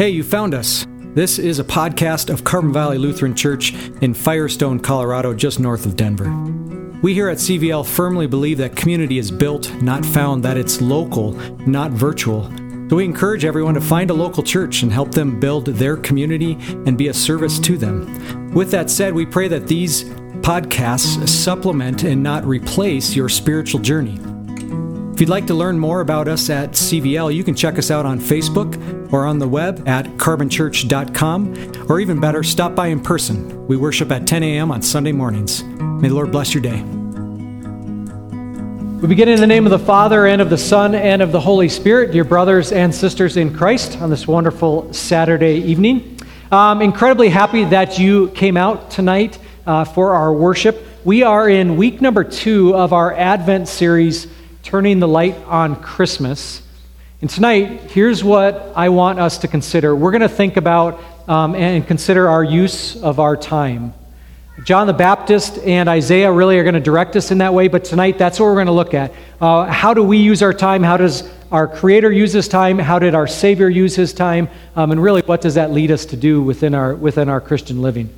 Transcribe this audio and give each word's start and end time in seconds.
Hey, 0.00 0.08
you 0.08 0.24
found 0.24 0.54
us. 0.54 0.86
This 1.14 1.38
is 1.38 1.58
a 1.58 1.64
podcast 1.64 2.32
of 2.32 2.42
Carbon 2.42 2.72
Valley 2.72 2.96
Lutheran 2.96 3.34
Church 3.34 3.74
in 4.00 4.14
Firestone, 4.14 4.80
Colorado, 4.80 5.34
just 5.34 5.60
north 5.60 5.84
of 5.84 5.94
Denver. 5.94 6.32
We 7.02 7.12
here 7.12 7.28
at 7.28 7.36
CVL 7.36 7.86
firmly 7.86 8.26
believe 8.26 8.56
that 8.56 8.74
community 8.74 9.18
is 9.18 9.30
built, 9.30 9.70
not 9.82 10.06
found, 10.06 10.42
that 10.42 10.56
it's 10.56 10.80
local, 10.80 11.32
not 11.66 11.90
virtual. 11.90 12.44
So 12.88 12.96
we 12.96 13.04
encourage 13.04 13.44
everyone 13.44 13.74
to 13.74 13.82
find 13.82 14.08
a 14.08 14.14
local 14.14 14.42
church 14.42 14.82
and 14.82 14.90
help 14.90 15.10
them 15.10 15.38
build 15.38 15.66
their 15.66 15.98
community 15.98 16.56
and 16.86 16.96
be 16.96 17.08
a 17.08 17.12
service 17.12 17.58
to 17.58 17.76
them. 17.76 18.54
With 18.54 18.70
that 18.70 18.88
said, 18.88 19.12
we 19.12 19.26
pray 19.26 19.48
that 19.48 19.66
these 19.66 20.04
podcasts 20.40 21.28
supplement 21.28 22.04
and 22.04 22.22
not 22.22 22.46
replace 22.46 23.14
your 23.14 23.28
spiritual 23.28 23.80
journey. 23.80 24.18
If 25.20 25.24
you'd 25.24 25.32
like 25.32 25.48
to 25.48 25.54
learn 25.54 25.78
more 25.78 26.00
about 26.00 26.28
us 26.28 26.48
at 26.48 26.70
CVL, 26.70 27.34
you 27.34 27.44
can 27.44 27.54
check 27.54 27.76
us 27.76 27.90
out 27.90 28.06
on 28.06 28.18
Facebook 28.18 29.12
or 29.12 29.26
on 29.26 29.38
the 29.38 29.46
web 29.46 29.86
at 29.86 30.06
carbonchurch.com, 30.16 31.90
or 31.90 32.00
even 32.00 32.18
better, 32.18 32.42
stop 32.42 32.74
by 32.74 32.86
in 32.86 33.00
person. 33.02 33.66
We 33.66 33.76
worship 33.76 34.10
at 34.12 34.26
10 34.26 34.42
a.m. 34.42 34.72
on 34.72 34.80
Sunday 34.80 35.12
mornings. 35.12 35.62
May 35.62 36.08
the 36.08 36.14
Lord 36.14 36.32
bless 36.32 36.54
your 36.54 36.62
day. 36.62 36.80
We 39.02 39.08
begin 39.08 39.28
in 39.28 39.40
the 39.40 39.46
name 39.46 39.66
of 39.66 39.70
the 39.72 39.78
Father, 39.78 40.24
and 40.24 40.40
of 40.40 40.48
the 40.48 40.56
Son, 40.56 40.94
and 40.94 41.20
of 41.20 41.32
the 41.32 41.40
Holy 41.40 41.68
Spirit, 41.68 42.12
dear 42.12 42.24
brothers 42.24 42.72
and 42.72 42.94
sisters 42.94 43.36
in 43.36 43.54
Christ, 43.54 44.00
on 44.00 44.08
this 44.08 44.26
wonderful 44.26 44.90
Saturday 44.94 45.56
evening. 45.56 46.18
I'm 46.50 46.80
incredibly 46.80 47.28
happy 47.28 47.64
that 47.64 47.98
you 47.98 48.30
came 48.30 48.56
out 48.56 48.90
tonight 48.90 49.38
uh, 49.66 49.84
for 49.84 50.14
our 50.14 50.32
worship. 50.32 50.82
We 51.04 51.24
are 51.24 51.46
in 51.46 51.76
week 51.76 52.00
number 52.00 52.24
two 52.24 52.74
of 52.74 52.94
our 52.94 53.12
Advent 53.12 53.68
series 53.68 54.26
turning 54.62 55.00
the 55.00 55.08
light 55.08 55.36
on 55.46 55.76
Christmas. 55.76 56.62
And 57.20 57.28
tonight, 57.28 57.90
here's 57.90 58.22
what 58.24 58.72
I 58.74 58.88
want 58.88 59.18
us 59.18 59.38
to 59.38 59.48
consider. 59.48 59.94
We're 59.94 60.10
going 60.10 60.20
to 60.22 60.28
think 60.28 60.56
about 60.56 61.00
um, 61.28 61.54
and 61.54 61.86
consider 61.86 62.28
our 62.28 62.42
use 62.42 62.96
of 63.02 63.20
our 63.20 63.36
time. 63.36 63.94
John 64.64 64.86
the 64.86 64.92
Baptist 64.92 65.58
and 65.58 65.88
Isaiah 65.88 66.30
really 66.30 66.58
are 66.58 66.64
going 66.64 66.74
to 66.74 66.80
direct 66.80 67.16
us 67.16 67.30
in 67.30 67.38
that 67.38 67.54
way, 67.54 67.68
but 67.68 67.84
tonight 67.84 68.18
that's 68.18 68.38
what 68.38 68.46
we're 68.46 68.54
going 68.54 68.66
to 68.66 68.72
look 68.72 68.92
at. 68.92 69.12
Uh, 69.40 69.64
how 69.64 69.94
do 69.94 70.02
we 70.02 70.18
use 70.18 70.42
our 70.42 70.52
time? 70.52 70.82
How 70.82 70.98
does 70.98 71.30
our 71.50 71.66
Creator 71.66 72.12
use 72.12 72.32
his 72.32 72.46
time? 72.46 72.78
How 72.78 72.98
did 72.98 73.14
our 73.14 73.26
Savior 73.26 73.70
use 73.70 73.96
his 73.96 74.12
time? 74.12 74.48
Um, 74.76 74.92
and 74.92 75.02
really, 75.02 75.22
what 75.22 75.40
does 75.40 75.54
that 75.54 75.70
lead 75.70 75.90
us 75.90 76.04
to 76.06 76.16
do 76.16 76.42
within 76.42 76.74
our, 76.74 76.94
within 76.94 77.30
our 77.30 77.40
Christian 77.40 77.80
living? 77.80 78.10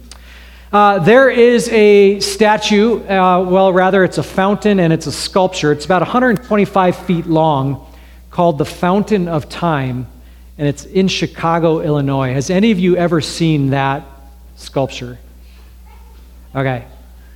Uh, 0.72 0.98
there 1.00 1.28
is 1.28 1.68
a 1.68 2.18
statue, 2.20 2.98
uh, 3.06 3.44
well, 3.46 3.74
rather, 3.74 4.04
it's 4.04 4.16
a 4.16 4.22
fountain 4.22 4.80
and 4.80 4.90
it's 4.90 5.06
a 5.06 5.12
sculpture. 5.12 5.70
It's 5.70 5.84
about 5.84 6.00
125 6.00 6.96
feet 6.96 7.26
long 7.26 7.86
called 8.30 8.56
the 8.56 8.64
Fountain 8.64 9.28
of 9.28 9.50
Time, 9.50 10.06
and 10.56 10.66
it's 10.66 10.86
in 10.86 11.08
Chicago, 11.08 11.80
Illinois. 11.80 12.32
Has 12.32 12.48
any 12.48 12.70
of 12.70 12.78
you 12.78 12.96
ever 12.96 13.20
seen 13.20 13.68
that 13.70 14.02
sculpture? 14.56 15.18
Okay, 16.56 16.86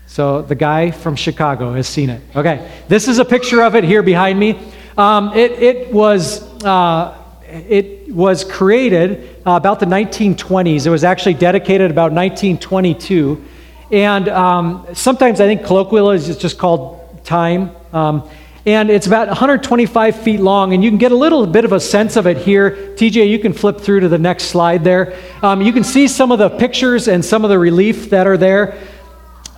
so 0.06 0.40
the 0.40 0.54
guy 0.54 0.90
from 0.90 1.14
Chicago 1.14 1.74
has 1.74 1.86
seen 1.86 2.08
it. 2.08 2.22
Okay, 2.34 2.70
this 2.88 3.06
is 3.06 3.18
a 3.18 3.24
picture 3.24 3.60
of 3.60 3.74
it 3.74 3.84
here 3.84 4.02
behind 4.02 4.38
me. 4.38 4.58
Um, 4.96 5.34
it, 5.34 5.52
it 5.52 5.92
was. 5.92 6.40
Uh, 6.64 7.25
it 7.68 8.12
was 8.14 8.44
created 8.44 9.40
uh, 9.46 9.52
about 9.52 9.80
the 9.80 9.86
1920s. 9.86 10.86
It 10.86 10.90
was 10.90 11.04
actually 11.04 11.34
dedicated 11.34 11.90
about 11.90 12.12
1922. 12.12 13.44
And 13.90 14.28
um, 14.28 14.86
sometimes 14.94 15.40
I 15.40 15.46
think 15.46 15.64
colloquially 15.64 16.16
it's 16.16 16.36
just 16.36 16.58
called 16.58 17.24
time. 17.24 17.70
Um, 17.92 18.28
and 18.66 18.90
it's 18.90 19.06
about 19.06 19.28
125 19.28 20.22
feet 20.22 20.40
long, 20.40 20.74
and 20.74 20.82
you 20.82 20.90
can 20.90 20.98
get 20.98 21.12
a 21.12 21.16
little 21.16 21.46
bit 21.46 21.64
of 21.64 21.72
a 21.72 21.78
sense 21.78 22.16
of 22.16 22.26
it 22.26 22.36
here. 22.36 22.72
TJ, 22.96 23.28
you 23.28 23.38
can 23.38 23.52
flip 23.52 23.80
through 23.80 24.00
to 24.00 24.08
the 24.08 24.18
next 24.18 24.46
slide 24.46 24.82
there. 24.82 25.16
Um, 25.40 25.62
you 25.62 25.72
can 25.72 25.84
see 25.84 26.08
some 26.08 26.32
of 26.32 26.40
the 26.40 26.50
pictures 26.50 27.06
and 27.06 27.24
some 27.24 27.44
of 27.44 27.50
the 27.50 27.60
relief 27.60 28.10
that 28.10 28.26
are 28.26 28.36
there. 28.36 28.76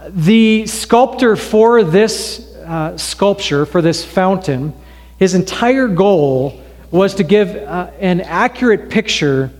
The 0.08 0.66
sculptor 0.66 1.36
for 1.36 1.82
this 1.82 2.54
uh, 2.66 2.98
sculpture, 2.98 3.64
for 3.64 3.80
this 3.80 4.04
fountain, 4.04 4.74
his 5.18 5.34
entire 5.34 5.88
goal 5.88 6.62
was 6.90 7.14
to 7.16 7.24
give 7.24 7.54
uh, 7.54 7.90
an 8.00 8.20
accurate 8.20 8.90
picture 8.90 9.50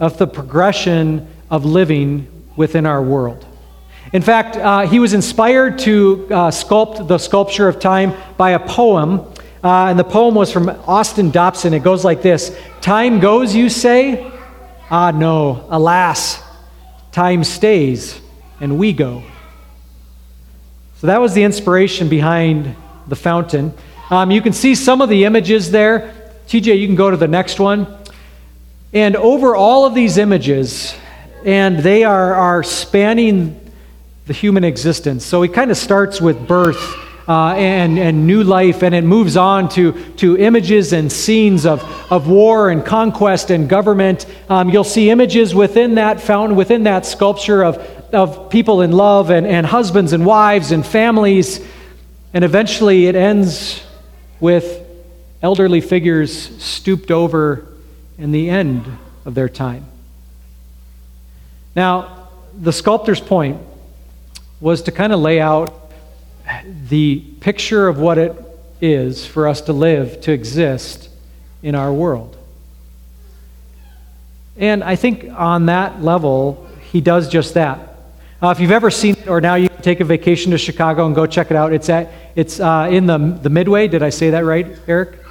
of 0.00 0.18
the 0.18 0.26
progression 0.26 1.28
of 1.50 1.64
living 1.64 2.26
within 2.56 2.86
our 2.86 3.02
world. 3.02 3.46
In 4.12 4.20
fact, 4.20 4.56
uh, 4.56 4.86
he 4.86 4.98
was 4.98 5.14
inspired 5.14 5.78
to 5.80 6.26
uh, 6.26 6.50
sculpt 6.50 7.08
the 7.08 7.18
sculpture 7.18 7.68
of 7.68 7.78
time 7.78 8.12
by 8.36 8.50
a 8.50 8.58
poem, 8.58 9.20
uh, 9.64 9.86
and 9.86 9.98
the 9.98 10.04
poem 10.04 10.34
was 10.34 10.52
from 10.52 10.68
Austin 10.86 11.30
Dobson. 11.30 11.72
It 11.72 11.82
goes 11.82 12.04
like 12.04 12.20
this 12.20 12.56
Time 12.80 13.20
goes, 13.20 13.54
you 13.54 13.68
say? 13.68 14.30
Ah, 14.90 15.12
no, 15.12 15.66
alas, 15.70 16.42
time 17.12 17.44
stays, 17.44 18.20
and 18.60 18.76
we 18.76 18.92
go. 18.92 19.22
So 20.96 21.06
that 21.06 21.20
was 21.20 21.32
the 21.32 21.44
inspiration 21.44 22.08
behind 22.08 22.76
the 23.06 23.16
fountain. 23.16 23.72
Um, 24.10 24.30
you 24.30 24.42
can 24.42 24.52
see 24.52 24.74
some 24.74 25.00
of 25.00 25.08
the 25.08 25.24
images 25.24 25.70
there. 25.70 26.21
TJ, 26.48 26.78
you 26.78 26.86
can 26.86 26.96
go 26.96 27.10
to 27.10 27.16
the 27.16 27.28
next 27.28 27.60
one. 27.60 27.86
And 28.92 29.16
over 29.16 29.56
all 29.56 29.86
of 29.86 29.94
these 29.94 30.18
images, 30.18 30.94
and 31.44 31.78
they 31.78 32.04
are, 32.04 32.34
are 32.34 32.62
spanning 32.62 33.58
the 34.26 34.32
human 34.32 34.64
existence. 34.64 35.24
So 35.24 35.42
it 35.42 35.52
kind 35.52 35.70
of 35.70 35.76
starts 35.76 36.20
with 36.20 36.46
birth 36.46 36.96
uh, 37.28 37.54
and, 37.54 37.98
and 37.98 38.26
new 38.26 38.42
life, 38.42 38.82
and 38.82 38.94
it 38.94 39.04
moves 39.04 39.36
on 39.36 39.68
to, 39.70 39.92
to 40.16 40.36
images 40.36 40.92
and 40.92 41.10
scenes 41.10 41.64
of, 41.64 41.82
of 42.10 42.28
war 42.28 42.70
and 42.70 42.84
conquest 42.84 43.50
and 43.50 43.68
government. 43.68 44.26
Um, 44.48 44.70
you'll 44.70 44.84
see 44.84 45.10
images 45.10 45.54
within 45.54 45.94
that 45.94 46.20
fountain, 46.20 46.56
within 46.56 46.84
that 46.84 47.06
sculpture 47.06 47.64
of, 47.64 47.78
of 48.12 48.50
people 48.50 48.82
in 48.82 48.92
love 48.92 49.30
and, 49.30 49.46
and 49.46 49.64
husbands 49.64 50.12
and 50.12 50.26
wives 50.26 50.72
and 50.72 50.84
families. 50.84 51.64
And 52.34 52.44
eventually 52.44 53.06
it 53.06 53.14
ends 53.14 53.82
with 54.40 54.81
elderly 55.42 55.80
figures 55.80 56.62
stooped 56.62 57.10
over 57.10 57.66
in 58.16 58.32
the 58.32 58.48
end 58.48 58.86
of 59.24 59.34
their 59.34 59.48
time. 59.48 59.84
Now, 61.74 62.28
the 62.58 62.72
sculptor's 62.72 63.20
point 63.20 63.60
was 64.60 64.82
to 64.82 64.92
kind 64.92 65.12
of 65.12 65.20
lay 65.20 65.40
out 65.40 65.90
the 66.88 67.20
picture 67.40 67.88
of 67.88 67.98
what 67.98 68.18
it 68.18 68.36
is 68.80 69.26
for 69.26 69.48
us 69.48 69.62
to 69.62 69.72
live, 69.72 70.20
to 70.22 70.32
exist 70.32 71.08
in 71.62 71.74
our 71.74 71.92
world. 71.92 72.36
And 74.56 74.84
I 74.84 74.96
think 74.96 75.30
on 75.32 75.66
that 75.66 76.02
level, 76.02 76.68
he 76.90 77.00
does 77.00 77.28
just 77.28 77.54
that. 77.54 77.88
Uh, 78.42 78.50
if 78.50 78.60
you've 78.60 78.72
ever 78.72 78.90
seen 78.90 79.14
it, 79.16 79.28
or 79.28 79.40
now 79.40 79.54
you 79.54 79.68
can 79.68 79.82
take 79.82 80.00
a 80.00 80.04
vacation 80.04 80.50
to 80.50 80.58
Chicago 80.58 81.06
and 81.06 81.14
go 81.14 81.26
check 81.26 81.50
it 81.50 81.56
out, 81.56 81.72
it's, 81.72 81.88
at, 81.88 82.12
it's 82.34 82.60
uh, 82.60 82.88
in 82.90 83.06
the, 83.06 83.18
the 83.18 83.48
Midway. 83.48 83.88
Did 83.88 84.02
I 84.02 84.10
say 84.10 84.30
that 84.30 84.44
right, 84.44 84.66
Eric? 84.86 85.21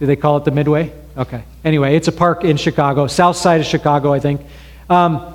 Do 0.00 0.06
they 0.06 0.16
call 0.16 0.38
it 0.38 0.44
the 0.44 0.50
Midway? 0.50 0.92
Okay. 1.16 1.44
Anyway, 1.62 1.94
it's 1.94 2.08
a 2.08 2.12
park 2.12 2.42
in 2.42 2.56
Chicago, 2.56 3.06
south 3.06 3.36
side 3.36 3.60
of 3.60 3.66
Chicago, 3.66 4.12
I 4.14 4.18
think. 4.18 4.40
Um, 4.88 5.34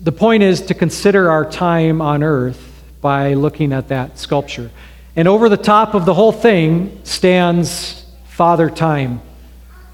the 0.00 0.12
point 0.12 0.42
is 0.42 0.62
to 0.62 0.74
consider 0.74 1.30
our 1.30 1.48
time 1.48 2.00
on 2.00 2.22
earth 2.22 2.82
by 3.02 3.34
looking 3.34 3.74
at 3.74 3.88
that 3.88 4.18
sculpture. 4.18 4.70
And 5.14 5.28
over 5.28 5.50
the 5.50 5.56
top 5.58 5.94
of 5.94 6.06
the 6.06 6.14
whole 6.14 6.32
thing 6.32 6.98
stands 7.04 8.06
Father 8.28 8.70
Time. 8.70 9.20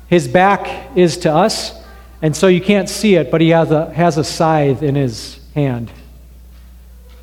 His 0.06 0.28
back 0.28 0.96
is 0.96 1.18
to 1.18 1.34
us, 1.34 1.72
and 2.20 2.36
so 2.36 2.46
you 2.46 2.60
can't 2.60 2.88
see 2.88 3.16
it, 3.16 3.30
but 3.30 3.40
he 3.40 3.48
has 3.48 3.70
a, 3.72 3.92
has 3.92 4.18
a 4.18 4.24
scythe 4.24 4.82
in 4.82 4.94
his 4.94 5.40
hand. 5.54 5.90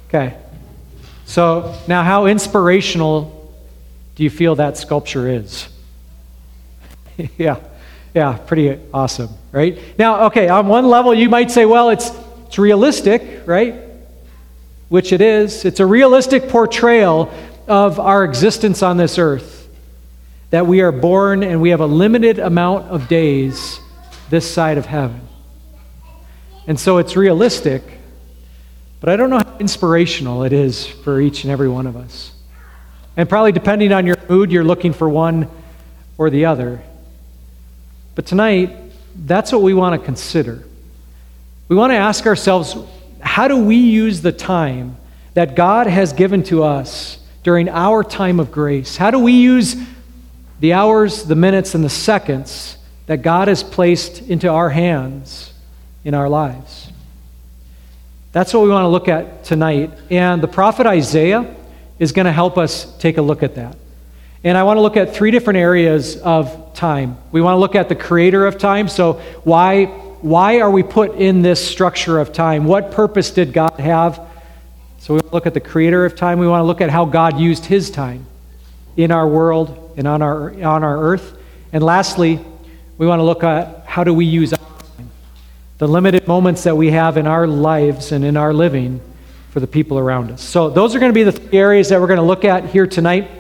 Okay. 0.08 0.36
So 1.26 1.76
now, 1.88 2.04
how 2.04 2.26
inspirational 2.26 3.54
do 4.16 4.24
you 4.24 4.30
feel 4.30 4.56
that 4.56 4.76
sculpture 4.76 5.30
is? 5.30 5.70
yeah, 7.38 7.58
yeah, 8.14 8.38
pretty 8.38 8.80
awesome, 8.94 9.30
right? 9.52 9.78
Now, 9.98 10.26
okay, 10.28 10.50
on 10.50 10.68
one 10.68 10.88
level, 10.88 11.14
you 11.14 11.30
might 11.30 11.52
say, 11.52 11.66
well, 11.66 11.90
it's, 11.90 12.12
it's 12.48 12.58
realistic, 12.58 13.44
right? 13.46 13.76
Which 14.90 15.12
it 15.14 15.22
is. 15.22 15.66
It's 15.66 15.80
a 15.80 15.86
realistic 15.86 16.50
portrayal 16.50 17.32
of 17.68 18.00
our 18.00 18.24
existence 18.24 18.82
on 18.82 18.98
this 18.98 19.18
earth. 19.18 19.58
That 20.50 20.66
we 20.66 20.82
are 20.82 20.92
born 20.92 21.44
and 21.44 21.62
we 21.62 21.70
have 21.70 21.82
a 21.82 21.86
limited 21.86 22.40
amount 22.40 22.88
of 22.88 23.08
days 23.08 23.80
this 24.32 24.50
side 24.50 24.80
of 24.80 24.86
heaven. 24.88 25.22
And 26.66 26.80
so 26.80 26.98
it's 26.98 27.16
realistic, 27.16 27.84
but 29.00 29.10
I 29.10 29.16
don't 29.16 29.30
know 29.30 29.38
how 29.38 29.58
inspirational 29.60 30.44
it 30.44 30.54
is 30.54 30.88
for 30.88 31.22
each 31.22 31.44
and 31.44 31.52
every 31.52 31.70
one 31.70 31.86
of 31.86 31.96
us. 31.96 32.32
And 33.16 33.30
probably 33.30 33.52
depending 33.52 33.92
on 33.92 34.08
your 34.08 34.18
mood, 34.28 34.52
you're 34.52 34.64
looking 34.64 34.94
for 34.94 35.08
one 35.08 35.48
or 36.18 36.30
the 36.30 36.46
other. 36.46 36.82
But 38.16 38.26
tonight, 38.26 38.76
that's 39.16 39.52
what 39.52 39.62
we 39.62 39.74
want 39.74 40.00
to 40.00 40.06
consider. 40.06 40.64
We 41.68 41.76
want 41.76 41.92
to 41.92 41.98
ask 41.98 42.26
ourselves 42.26 42.76
how 43.20 43.48
do 43.48 43.58
we 43.58 43.76
use 43.76 44.22
the 44.22 44.32
time 44.32 44.98
that 45.34 45.56
God 45.56 45.88
has 45.88 46.14
given 46.14 46.44
to 46.44 46.64
us 46.64 47.20
during 47.44 47.70
our 47.70 48.04
time 48.04 48.40
of 48.40 48.52
grace? 48.52 48.98
How 48.98 49.12
do 49.12 49.20
we 49.20 49.34
use 49.34 49.76
the 50.60 50.74
hours, 50.74 51.24
the 51.24 51.36
minutes, 51.36 51.76
and 51.76 51.84
the 51.84 51.90
seconds 51.90 52.78
that 53.06 53.22
God 53.22 53.48
has 53.48 53.64
placed 53.64 54.22
into 54.22 54.50
our 54.50 54.70
hands 54.70 55.54
in 56.04 56.14
our 56.14 56.30
lives. 56.30 56.92
That's 58.32 58.54
what 58.54 58.64
we 58.64 58.70
want 58.70 58.84
to 58.84 58.90
look 58.90 59.08
at 59.08 59.44
tonight. 59.44 59.92
And 60.12 60.44
the 60.44 60.48
prophet 60.48 60.86
Isaiah 60.86 61.56
is 61.98 62.12
going 62.12 62.26
to 62.26 62.32
help 62.32 62.58
us 62.58 62.96
take 62.98 63.18
a 63.18 63.22
look 63.22 63.42
at 63.42 63.56
that. 63.56 63.76
And 64.44 64.58
I 64.58 64.64
want 64.64 64.78
to 64.78 64.82
look 64.82 64.96
at 64.96 65.14
three 65.14 65.32
different 65.32 65.58
areas 65.58 66.16
of 66.18 66.74
time. 66.74 67.18
We 67.32 67.42
want 67.42 67.56
to 67.56 67.60
look 67.60 67.76
at 67.76 67.90
the 67.90 67.96
creator 67.96 68.48
of 68.48 68.58
time. 68.58 68.88
So, 68.88 69.14
why, 69.44 69.86
why 69.86 70.62
are 70.62 70.72
we 70.72 70.82
put 70.82 71.16
in 71.16 71.42
this 71.42 71.66
structure 71.66 72.20
of 72.20 72.32
time? 72.32 72.64
What 72.64 72.92
purpose 72.92 73.32
did 73.32 73.52
God 73.52 73.78
have? 73.80 74.26
So, 75.00 75.16
we 75.16 75.20
look 75.34 75.46
at 75.46 75.54
the 75.54 75.60
creator 75.60 76.06
of 76.06 76.16
time. 76.16 76.40
We 76.40 76.48
want 76.48 76.62
to 76.62 76.66
look 76.66 76.80
at 76.80 76.90
how 76.90 77.04
God 77.04 77.38
used 77.38 77.66
his 77.66 77.92
time 77.92 78.26
in 78.96 79.12
our 79.12 79.28
world 79.28 79.94
and 79.98 80.08
on 80.08 80.22
our, 80.22 80.52
on 80.64 80.86
our 80.86 80.98
earth. 81.04 81.38
And 81.74 81.84
lastly, 81.84 82.40
we 82.98 83.08
want 83.08 83.20
to 83.20 83.24
look 83.24 83.44
at 83.44 83.84
how 83.86 84.06
do 84.06 84.14
we 84.14 84.24
use 84.24 84.54
our 84.54 84.60
time, 84.60 85.10
the 85.80 85.88
limited 85.88 86.30
moments 86.30 86.64
that 86.64 86.78
we 86.78 86.92
have 86.92 87.18
in 87.18 87.28
our 87.28 87.46
lives 87.46 88.14
and 88.14 88.24
in 88.24 88.38
our 88.38 88.54
living 88.54 89.02
for 89.50 89.60
the 89.60 89.68
people 89.68 90.00
around 90.00 90.32
us. 90.32 90.42
So, 90.42 90.70
those 90.70 90.96
are 90.96 91.00
going 91.00 91.12
to 91.12 91.14
be 91.14 91.24
the 91.24 91.34
three 91.34 91.60
areas 91.60 91.90
that 91.90 92.00
we're 92.00 92.08
going 92.08 92.20
to 92.20 92.24
look 92.24 92.46
at 92.46 92.70
here 92.70 92.88
tonight. 92.88 93.39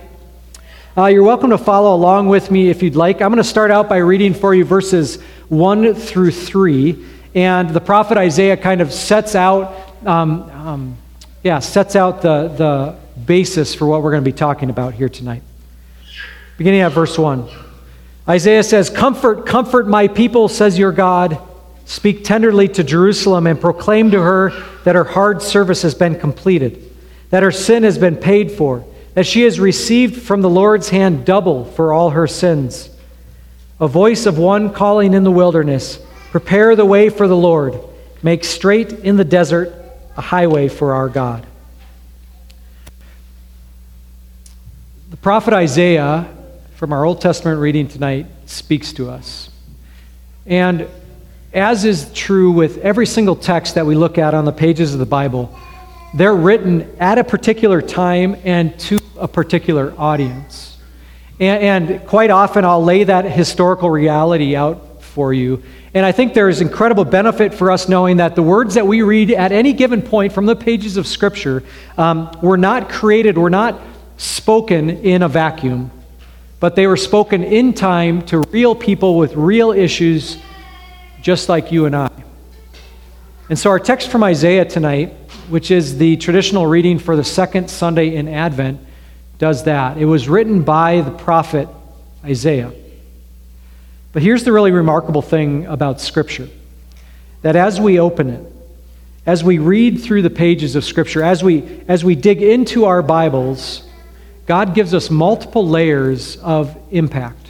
Uh, 0.97 1.05
you're 1.05 1.23
welcome 1.23 1.51
to 1.51 1.57
follow 1.57 1.93
along 1.93 2.27
with 2.27 2.49
me 2.49 2.67
if 2.67 2.81
you'd 2.81 2.95
like. 2.95 3.21
I'm 3.21 3.29
going 3.29 3.37
to 3.37 3.43
start 3.43 3.69
out 3.69 3.87
by 3.87 3.97
reading 3.97 4.33
for 4.33 4.55
you 4.55 4.65
verses 4.65 5.21
1 5.49 5.93
through 5.93 6.31
3. 6.31 7.05
And 7.35 7.69
the 7.69 7.79
prophet 7.79 8.17
Isaiah 8.17 8.57
kind 8.57 8.81
of 8.81 8.91
sets 8.91 9.35
out, 9.35 9.71
um, 10.03 10.49
um, 10.49 10.97
yeah, 11.43 11.59
sets 11.59 11.95
out 11.95 12.23
the, 12.23 12.47
the 12.47 12.95
basis 13.23 13.75
for 13.75 13.85
what 13.85 14.01
we're 14.01 14.09
going 14.09 14.23
to 14.23 14.29
be 14.29 14.35
talking 14.35 14.71
about 14.71 14.95
here 14.95 15.09
tonight. 15.09 15.43
Beginning 16.57 16.81
at 16.81 16.91
verse 16.91 17.19
1. 17.19 17.47
Isaiah 18.27 18.63
says, 18.63 18.89
Comfort, 18.89 19.45
comfort 19.45 19.87
my 19.87 20.07
people, 20.07 20.47
says 20.47 20.79
your 20.79 20.91
God. 20.91 21.39
Speak 21.85 22.23
tenderly 22.23 22.67
to 22.67 22.83
Jerusalem 22.83 23.45
and 23.45 23.61
proclaim 23.61 24.09
to 24.09 24.21
her 24.21 24.49
that 24.85 24.95
her 24.95 25.03
hard 25.03 25.43
service 25.43 25.83
has 25.83 25.93
been 25.93 26.19
completed, 26.19 26.83
that 27.29 27.43
her 27.43 27.51
sin 27.51 27.83
has 27.83 27.99
been 27.99 28.15
paid 28.15 28.51
for 28.51 28.83
that 29.19 29.25
she 29.25 29.41
has 29.41 29.59
received 29.59 30.21
from 30.21 30.39
the 30.39 30.49
Lord's 30.49 30.87
hand 30.87 31.25
double 31.25 31.65
for 31.65 31.91
all 31.91 32.11
her 32.11 32.25
sins. 32.25 32.89
A 33.81 33.85
voice 33.85 34.25
of 34.25 34.37
one 34.37 34.71
calling 34.71 35.13
in 35.13 35.25
the 35.25 35.29
wilderness 35.31 35.99
Prepare 36.31 36.77
the 36.77 36.85
way 36.85 37.09
for 37.09 37.27
the 37.27 37.35
Lord, 37.35 37.77
make 38.23 38.45
straight 38.45 38.93
in 38.93 39.17
the 39.17 39.25
desert 39.25 39.73
a 40.15 40.21
highway 40.21 40.69
for 40.69 40.93
our 40.93 41.09
God. 41.09 41.45
The 45.09 45.17
prophet 45.17 45.53
Isaiah, 45.53 46.33
from 46.75 46.93
our 46.93 47.03
Old 47.03 47.19
Testament 47.19 47.59
reading 47.59 47.89
tonight, 47.89 48.25
speaks 48.45 48.93
to 48.93 49.09
us. 49.09 49.49
And 50.45 50.87
as 51.53 51.83
is 51.83 52.09
true 52.13 52.51
with 52.51 52.77
every 52.77 53.05
single 53.05 53.35
text 53.35 53.75
that 53.75 53.85
we 53.85 53.95
look 53.95 54.17
at 54.17 54.33
on 54.33 54.45
the 54.45 54.53
pages 54.53 54.93
of 54.93 54.99
the 55.01 55.05
Bible, 55.05 55.53
they're 56.13 56.33
written 56.33 56.95
at 57.01 57.17
a 57.17 57.25
particular 57.25 57.81
time 57.81 58.37
and 58.45 58.79
to 58.79 58.98
a 59.19 59.27
particular 59.27 59.93
audience. 59.97 60.77
And, 61.39 61.89
and, 61.89 62.07
quite 62.07 62.31
often, 62.31 62.65
I'll 62.65 62.83
lay 62.83 63.05
that 63.05 63.25
historical 63.25 63.89
reality 63.89 64.55
out 64.55 65.01
for 65.01 65.33
you. 65.33 65.63
And 65.93 66.05
I 66.05 66.11
think 66.11 66.33
there 66.33 66.49
is 66.49 66.61
incredible 66.61 67.05
benefit 67.05 67.53
for 67.53 67.71
us 67.71 67.89
knowing 67.89 68.17
that 68.17 68.35
the 68.35 68.43
words 68.43 68.75
that 68.75 68.85
we 68.85 69.01
read 69.01 69.31
at 69.31 69.51
any 69.51 69.73
given 69.73 70.01
point 70.01 70.33
from 70.33 70.45
the 70.45 70.55
pages 70.55 70.97
of 70.97 71.07
Scripture 71.07 71.63
um, 71.97 72.29
were 72.41 72.57
not 72.57 72.89
created, 72.89 73.37
were 73.37 73.49
not 73.49 73.81
spoken 74.17 74.89
in 74.89 75.23
a 75.23 75.29
vacuum, 75.29 75.89
but 76.59 76.75
they 76.75 76.87
were 76.87 76.97
spoken 76.97 77.43
in 77.43 77.73
time 77.73 78.21
to 78.23 78.39
real 78.51 78.75
people 78.75 79.17
with 79.17 79.33
real 79.35 79.71
issues, 79.71 80.37
just 81.21 81.49
like 81.49 81.71
you 81.71 81.85
and 81.85 81.95
I. 81.95 82.11
And 83.49 83.57
so, 83.57 83.71
our 83.71 83.79
text 83.79 84.09
from 84.09 84.23
Isaiah 84.23 84.65
tonight, 84.65 85.13
which 85.49 85.71
is 85.71 85.97
the 85.97 86.17
traditional 86.17 86.67
reading 86.67 86.99
for 86.99 87.15
the 87.15 87.23
second 87.23 87.69
Sunday 87.69 88.15
in 88.15 88.27
Advent, 88.27 88.79
does 89.39 89.63
that. 89.63 89.97
It 89.97 90.05
was 90.05 90.29
written 90.29 90.61
by 90.61 91.01
the 91.01 91.11
prophet 91.11 91.67
Isaiah. 92.23 92.71
But 94.11 94.21
here's 94.21 94.43
the 94.43 94.51
really 94.51 94.71
remarkable 94.71 95.21
thing 95.21 95.65
about 95.65 95.99
Scripture 95.99 96.49
that 97.41 97.55
as 97.55 97.79
we 97.79 97.99
open 97.99 98.29
it, 98.29 98.53
as 99.25 99.45
we 99.45 99.59
read 99.59 100.01
through 100.01 100.21
the 100.23 100.29
pages 100.29 100.75
of 100.75 100.83
Scripture, 100.83 101.23
as 101.23 101.41
we, 101.41 101.81
as 101.87 102.03
we 102.03 102.13
dig 102.13 102.41
into 102.41 102.83
our 102.83 103.01
Bibles, 103.01 103.87
God 104.45 104.75
gives 104.75 104.93
us 104.93 105.09
multiple 105.09 105.65
layers 105.65 106.35
of 106.37 106.75
impact. 106.91 107.47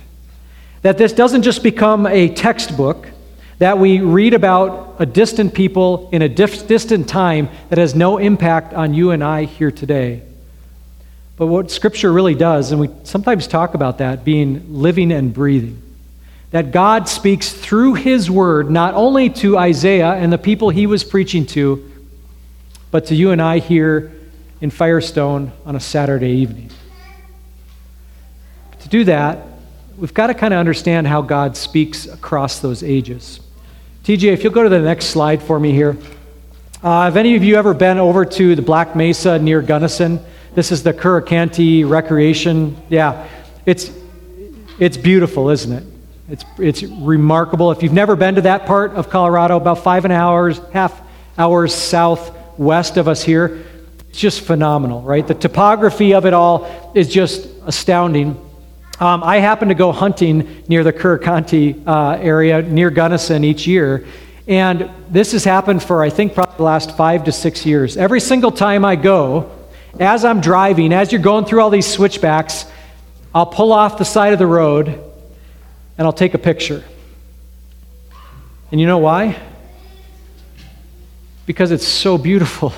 That 0.84 1.00
this 1.00 1.12
doesn't 1.12 1.42
just 1.42 1.64
become 1.64 2.06
a 2.06 2.30
textbook 2.30 3.08
that 3.58 3.80
we 3.80 4.00
read 4.00 4.36
about 4.36 4.98
a 5.00 5.06
distant 5.08 5.56
people 5.56 6.10
in 6.12 6.22
a 6.22 6.30
distant 6.30 7.10
time 7.10 7.50
that 7.70 7.80
has 7.80 7.96
no 7.96 8.20
impact 8.20 8.74
on 8.74 8.94
you 8.94 9.12
and 9.12 9.24
I 9.24 9.46
here 9.46 9.72
today. 9.72 10.22
But 11.40 11.46
what 11.46 11.72
Scripture 11.72 12.12
really 12.12 12.36
does, 12.36 12.74
and 12.74 12.82
we 12.82 12.90
sometimes 13.06 13.48
talk 13.48 13.74
about 13.74 14.00
that 14.00 14.26
being 14.26 14.74
living 14.74 15.10
and 15.14 15.34
breathing, 15.34 15.82
that 16.52 16.72
God 16.72 17.08
speaks 17.08 17.50
through 17.54 17.94
His 17.94 18.30
Word 18.30 18.70
not 18.70 18.94
only 18.94 19.30
to 19.30 19.58
Isaiah 19.58 20.12
and 20.12 20.34
the 20.34 20.38
people 20.38 20.70
he 20.70 20.86
was 20.86 21.06
preaching 21.06 21.46
to, 21.48 21.90
but 22.92 23.06
to 23.06 23.16
you 23.16 23.32
and 23.32 23.42
I 23.42 23.60
here 23.60 24.12
in 24.60 24.70
Firestone 24.70 25.54
on 25.66 25.78
a 25.78 25.80
Saturday 25.80 26.32
evening. 26.32 26.72
To 28.82 28.90
do 28.90 29.06
that, 29.06 29.48
we've 29.98 30.14
got 30.14 30.28
to 30.28 30.34
kind 30.34 30.54
of 30.54 30.60
understand 30.60 31.08
how 31.08 31.22
God 31.22 31.56
speaks 31.56 32.06
across 32.06 32.60
those 32.60 32.84
ages. 32.84 33.40
TJ, 34.04 34.34
if 34.34 34.44
you'll 34.44 34.52
go 34.52 34.64
to 34.64 34.70
the 34.70 34.82
next 34.82 35.06
slide 35.06 35.42
for 35.42 35.58
me 35.58 35.72
here. 35.72 35.96
Uh, 36.84 37.04
have 37.04 37.16
any 37.16 37.38
of 37.38 37.46
you 37.46 37.56
ever 37.56 37.74
been 37.74 37.98
over 37.98 38.26
to 38.26 38.56
the 38.58 38.62
Black 38.62 38.94
Mesa 38.94 39.40
near 39.40 39.62
Gunnison? 39.62 40.20
This 40.56 40.72
is 40.72 40.82
the 40.82 40.94
Curecanti 40.94 41.88
Recreation. 41.88 42.76
Yeah, 42.90 43.28
it's, 43.68 43.92
it's 44.80 44.98
beautiful, 44.98 45.50
isn't 45.50 45.72
it? 45.72 45.84
It's, 46.28 46.46
it's 46.58 46.84
remarkable. 46.84 47.72
If 47.72 47.84
you've 47.84 47.94
never 47.94 48.16
been 48.16 48.36
to 48.36 48.42
that 48.42 48.66
part 48.66 48.94
of 48.94 49.10
Colorado, 49.10 49.58
about 49.58 49.84
five 49.84 50.06
and 50.06 50.12
a 50.12 50.16
hours, 50.16 50.60
half 50.74 51.00
hours 51.38 51.74
southwest 51.74 52.98
of 52.98 53.08
us 53.08 53.24
here, 53.24 53.64
it's 54.10 54.20
just 54.20 54.42
phenomenal, 54.42 55.04
right? 55.04 55.26
The 55.26 55.36
topography 55.36 56.16
of 56.16 56.26
it 56.26 56.34
all 56.34 56.92
is 56.96 57.10
just 57.10 57.48
astounding. 57.66 58.30
Um, 59.00 59.24
I 59.24 59.38
happen 59.38 59.68
to 59.68 59.76
go 59.76 59.92
hunting 59.92 60.64
near 60.68 60.84
the 60.84 60.92
Curecanti 60.92 61.88
uh, 61.88 62.18
area, 62.20 62.64
near 62.64 62.90
Gunnison, 62.90 63.44
each 63.44 63.68
year. 63.68 64.06
And 64.48 64.90
this 65.10 65.32
has 65.34 65.44
happened 65.44 65.84
for, 65.84 66.02
I 66.02 66.10
think, 66.10 66.34
probably 66.34 66.58
the 66.58 66.64
last 66.64 66.98
five 66.98 67.24
to 67.26 67.32
six 67.32 67.68
years. 67.68 67.98
Every 67.98 68.20
single 68.20 68.52
time 68.52 68.84
I 68.84 68.96
go, 68.96 69.59
as 70.00 70.24
I'm 70.24 70.42
driving, 70.42 70.94
as 70.94 71.12
you're 71.12 71.22
going 71.22 71.46
through 71.46 71.62
all 71.62 71.70
these 71.70 71.88
switchbacks, 71.88 72.66
I'll 73.34 73.46
pull 73.46 73.74
off 73.74 73.98
the 73.98 74.06
side 74.06 74.34
of 74.34 74.40
the 74.40 74.48
road 74.48 74.88
and 74.88 76.06
I'll 76.06 76.14
take 76.14 76.34
a 76.34 76.40
picture. 76.40 76.84
And 78.72 78.80
you 78.80 78.88
know 78.88 79.00
why? 79.00 79.38
Because 81.46 81.72
it's 81.72 81.88
so 81.88 82.18
beautiful. 82.18 82.74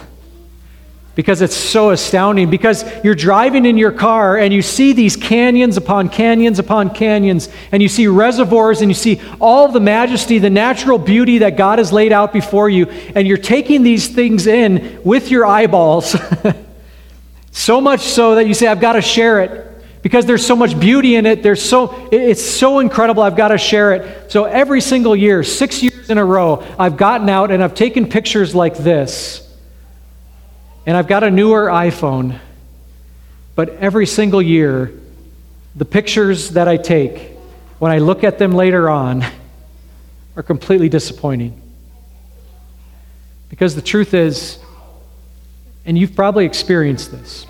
Because 1.14 1.42
it's 1.42 1.56
so 1.56 1.92
astounding. 1.92 2.50
Because 2.50 2.86
you're 3.04 3.16
driving 3.16 3.66
in 3.66 3.78
your 3.78 3.92
car 3.92 4.38
and 4.38 4.54
you 4.54 4.62
see 4.62 4.94
these 4.94 5.16
canyons 5.16 5.78
upon 5.78 6.10
canyons 6.10 6.58
upon 6.58 6.90
canyons, 6.94 7.50
and 7.72 7.84
you 7.84 7.90
see 7.90 8.08
reservoirs 8.08 8.82
and 8.82 8.90
you 8.90 8.96
see 8.96 9.22
all 9.40 9.68
the 9.68 9.82
majesty, 9.82 10.40
the 10.40 10.50
natural 10.50 10.98
beauty 10.98 11.40
that 11.40 11.58
God 11.58 11.80
has 11.80 11.92
laid 11.92 12.14
out 12.14 12.32
before 12.32 12.70
you, 12.70 12.88
and 13.14 13.28
you're 13.28 13.38
taking 13.38 13.84
these 13.84 14.08
things 14.08 14.48
in 14.48 15.02
with 15.04 15.30
your 15.30 15.46
eyeballs. 15.46 16.16
So 17.52 17.82
much 17.82 18.02
so 18.02 18.36
that 18.36 18.48
you 18.48 18.54
say, 18.54 18.68
I've 18.68 18.80
got 18.80 18.94
to 18.94 19.02
share 19.02 19.42
it 19.42 19.68
because 20.02 20.26
there's 20.26 20.46
so 20.46 20.56
much 20.56 20.80
beauty 20.80 21.16
in 21.16 21.26
it. 21.26 21.44
There's 21.44 21.62
so, 21.62 22.10
it's 22.12 22.44
so 22.44 22.80
incredible, 22.80 23.22
I've 23.22 23.36
got 23.36 23.50
to 23.50 23.58
share 23.58 23.94
it. 23.94 24.32
So 24.32 24.46
every 24.46 24.82
single 24.82 25.16
year, 25.16 25.44
six 25.44 25.84
years 25.84 26.10
in 26.10 26.18
a 26.18 26.26
row, 26.26 26.66
I've 26.80 26.98
gotten 26.98 27.30
out 27.30 27.52
and 27.52 27.64
I've 27.64 27.76
taken 27.76 28.08
pictures 28.08 28.56
like 28.56 28.78
this. 28.78 29.48
And 30.86 30.98
I've 30.98 31.08
got 31.08 31.24
a 31.24 31.30
newer 31.30 31.68
iPhone. 31.68 32.40
But 33.54 33.70
every 33.70 34.08
single 34.08 34.42
year, 34.42 34.92
the 35.76 35.86
pictures 35.86 36.52
that 36.52 36.68
I 36.68 36.78
take, 36.78 37.38
when 37.80 37.92
I 37.92 38.00
look 38.00 38.24
at 38.24 38.40
them 38.40 38.54
later 38.54 38.90
on, 38.90 39.24
are 40.36 40.44
completely 40.44 40.90
disappointing. 40.90 41.62
Because 43.50 43.76
the 43.76 43.82
truth 43.82 44.14
is, 44.14 44.58
and 45.86 45.98
you've 45.98 46.16
probably 46.16 46.46
experienced 46.46 47.12
this. 47.12 47.46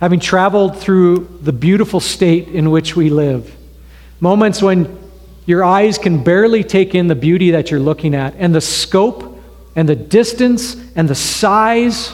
Having 0.00 0.20
traveled 0.20 0.78
through 0.78 1.38
the 1.42 1.52
beautiful 1.52 2.00
state 2.00 2.48
in 2.48 2.70
which 2.70 2.96
we 2.96 3.10
live, 3.10 3.54
moments 4.18 4.62
when 4.62 4.98
your 5.46 5.64
eyes 5.64 5.98
can 5.98 6.22
barely 6.22 6.62
take 6.62 6.94
in 6.94 7.08
the 7.08 7.14
beauty 7.14 7.50
that 7.52 7.70
you're 7.70 7.80
looking 7.80 8.14
at, 8.14 8.34
and 8.38 8.54
the 8.54 8.60
scope, 8.60 9.38
and 9.74 9.88
the 9.88 9.96
distance, 9.96 10.76
and 10.94 11.08
the 11.08 11.14
size, 11.14 12.12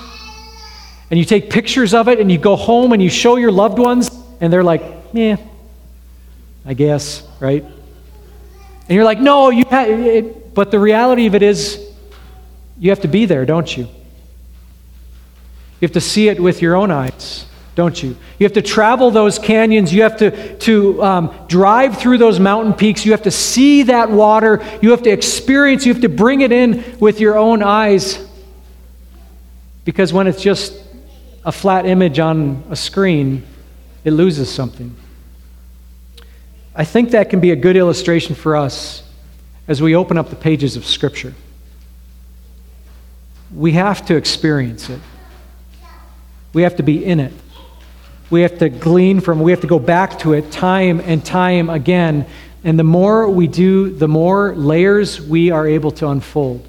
and 1.10 1.18
you 1.18 1.24
take 1.24 1.50
pictures 1.50 1.94
of 1.94 2.08
it, 2.08 2.18
and 2.18 2.30
you 2.30 2.38
go 2.38 2.56
home 2.56 2.92
and 2.92 3.02
you 3.02 3.10
show 3.10 3.36
your 3.36 3.52
loved 3.52 3.78
ones, 3.78 4.10
and 4.40 4.52
they're 4.52 4.64
like, 4.64 4.82
yeah, 5.12 5.36
I 6.64 6.74
guess, 6.74 7.26
right? 7.40 7.62
And 7.62 8.94
you're 8.94 9.04
like, 9.04 9.20
no, 9.20 9.50
you 9.50 9.64
ha- 9.64 10.22
but 10.54 10.70
the 10.70 10.78
reality 10.78 11.26
of 11.26 11.34
it 11.34 11.42
is, 11.42 11.80
you 12.78 12.90
have 12.90 13.00
to 13.00 13.08
be 13.08 13.26
there, 13.26 13.44
don't 13.44 13.76
you? 13.76 13.88
You 15.80 15.86
have 15.86 15.92
to 15.92 16.00
see 16.00 16.28
it 16.28 16.40
with 16.40 16.62
your 16.62 16.74
own 16.74 16.90
eyes, 16.90 17.46
don't 17.74 18.02
you? 18.02 18.16
You 18.38 18.44
have 18.44 18.54
to 18.54 18.62
travel 18.62 19.10
those 19.10 19.38
canyons. 19.38 19.92
You 19.92 20.02
have 20.02 20.16
to, 20.18 20.56
to 20.58 21.02
um, 21.02 21.38
drive 21.48 21.98
through 21.98 22.18
those 22.18 22.40
mountain 22.40 22.72
peaks. 22.72 23.04
You 23.04 23.12
have 23.12 23.22
to 23.22 23.30
see 23.30 23.82
that 23.84 24.10
water. 24.10 24.64
You 24.80 24.90
have 24.92 25.02
to 25.02 25.10
experience, 25.10 25.84
you 25.84 25.92
have 25.92 26.02
to 26.02 26.08
bring 26.08 26.40
it 26.40 26.52
in 26.52 26.98
with 26.98 27.20
your 27.20 27.36
own 27.36 27.62
eyes. 27.62 28.26
Because 29.84 30.12
when 30.12 30.26
it's 30.26 30.42
just 30.42 30.82
a 31.44 31.52
flat 31.52 31.86
image 31.86 32.18
on 32.18 32.64
a 32.70 32.76
screen, 32.76 33.44
it 34.04 34.12
loses 34.12 34.52
something. 34.52 34.96
I 36.74 36.84
think 36.84 37.12
that 37.12 37.30
can 37.30 37.40
be 37.40 37.52
a 37.52 37.56
good 37.56 37.76
illustration 37.76 38.34
for 38.34 38.56
us 38.56 39.02
as 39.68 39.80
we 39.80 39.96
open 39.96 40.18
up 40.18 40.30
the 40.30 40.36
pages 40.36 40.76
of 40.76 40.84
Scripture. 40.84 41.34
We 43.54 43.72
have 43.72 44.04
to 44.06 44.16
experience 44.16 44.90
it, 44.90 45.00
we 46.56 46.62
have 46.62 46.76
to 46.76 46.82
be 46.82 47.04
in 47.04 47.20
it. 47.20 47.34
We 48.30 48.40
have 48.40 48.60
to 48.60 48.70
glean 48.70 49.20
from, 49.20 49.40
we 49.40 49.50
have 49.50 49.60
to 49.60 49.66
go 49.66 49.78
back 49.78 50.20
to 50.20 50.32
it 50.32 50.50
time 50.50 51.00
and 51.00 51.22
time 51.22 51.68
again. 51.68 52.24
And 52.64 52.78
the 52.78 52.82
more 52.82 53.28
we 53.28 53.46
do, 53.46 53.90
the 53.90 54.08
more 54.08 54.54
layers 54.56 55.20
we 55.20 55.50
are 55.50 55.66
able 55.66 55.90
to 55.90 56.08
unfold. 56.08 56.66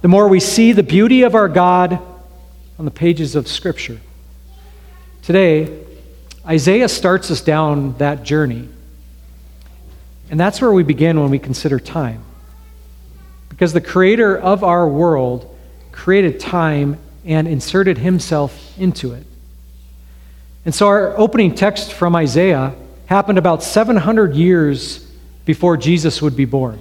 The 0.00 0.08
more 0.08 0.26
we 0.26 0.40
see 0.40 0.72
the 0.72 0.82
beauty 0.82 1.20
of 1.20 1.34
our 1.34 1.48
God 1.48 2.00
on 2.78 2.86
the 2.86 2.90
pages 2.90 3.36
of 3.36 3.46
Scripture. 3.46 4.00
Today, 5.20 5.84
Isaiah 6.46 6.88
starts 6.88 7.30
us 7.30 7.42
down 7.42 7.98
that 7.98 8.22
journey. 8.22 8.66
And 10.30 10.40
that's 10.40 10.62
where 10.62 10.72
we 10.72 10.82
begin 10.82 11.20
when 11.20 11.30
we 11.30 11.38
consider 11.38 11.78
time. 11.78 12.24
Because 13.50 13.74
the 13.74 13.82
creator 13.82 14.34
of 14.34 14.64
our 14.64 14.88
world 14.88 15.54
created 15.92 16.40
time 16.40 16.96
and 17.26 17.46
inserted 17.48 17.98
himself 17.98 18.78
into 18.78 19.12
it. 19.12 19.26
And 20.64 20.74
so 20.74 20.86
our 20.86 21.16
opening 21.18 21.54
text 21.54 21.92
from 21.92 22.16
Isaiah 22.16 22.74
happened 23.06 23.38
about 23.38 23.62
700 23.62 24.34
years 24.34 25.06
before 25.44 25.76
Jesus 25.76 26.22
would 26.22 26.36
be 26.36 26.44
born. 26.44 26.78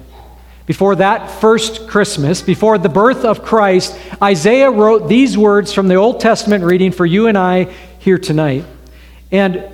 Before 0.66 0.96
that 0.96 1.30
first 1.30 1.88
Christmas, 1.88 2.42
before 2.42 2.78
the 2.78 2.90
birth 2.90 3.24
of 3.24 3.44
Christ, 3.44 3.96
Isaiah 4.22 4.72
wrote 4.72 5.08
these 5.08 5.38
words 5.38 5.72
from 5.72 5.88
the 5.88 5.96
Old 5.96 6.20
Testament 6.20 6.64
reading 6.64 6.92
for 6.92 7.06
you 7.06 7.28
and 7.28 7.38
I 7.38 7.66
here 8.00 8.18
tonight. 8.18 8.66
And 9.32 9.72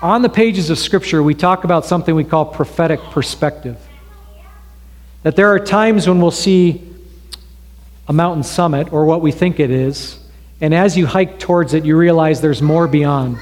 on 0.00 0.22
the 0.22 0.28
pages 0.28 0.70
of 0.70 0.78
Scripture, 0.78 1.22
we 1.22 1.34
talk 1.34 1.64
about 1.64 1.84
something 1.84 2.14
we 2.14 2.22
call 2.22 2.44
prophetic 2.44 3.00
perspective. 3.00 3.76
That 5.24 5.34
there 5.34 5.48
are 5.48 5.58
times 5.58 6.06
when 6.06 6.20
we'll 6.20 6.30
see 6.30 6.93
a 8.06 8.12
mountain 8.12 8.42
summit, 8.42 8.92
or 8.92 9.06
what 9.06 9.22
we 9.22 9.32
think 9.32 9.60
it 9.60 9.70
is, 9.70 10.18
and 10.60 10.74
as 10.74 10.96
you 10.96 11.06
hike 11.06 11.38
towards 11.38 11.74
it, 11.74 11.84
you 11.84 11.96
realize 11.96 12.40
there's 12.40 12.62
more 12.62 12.86
beyond, 12.88 13.38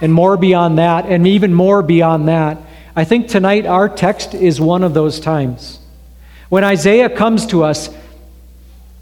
and 0.00 0.12
more 0.12 0.36
beyond 0.36 0.78
that, 0.78 1.06
and 1.06 1.26
even 1.26 1.52
more 1.52 1.82
beyond 1.82 2.28
that. 2.28 2.58
I 2.94 3.04
think 3.04 3.28
tonight 3.28 3.66
our 3.66 3.88
text 3.88 4.34
is 4.34 4.60
one 4.60 4.84
of 4.84 4.94
those 4.94 5.18
times. 5.18 5.78
When 6.48 6.64
Isaiah 6.64 7.08
comes 7.08 7.46
to 7.46 7.64
us, 7.64 7.88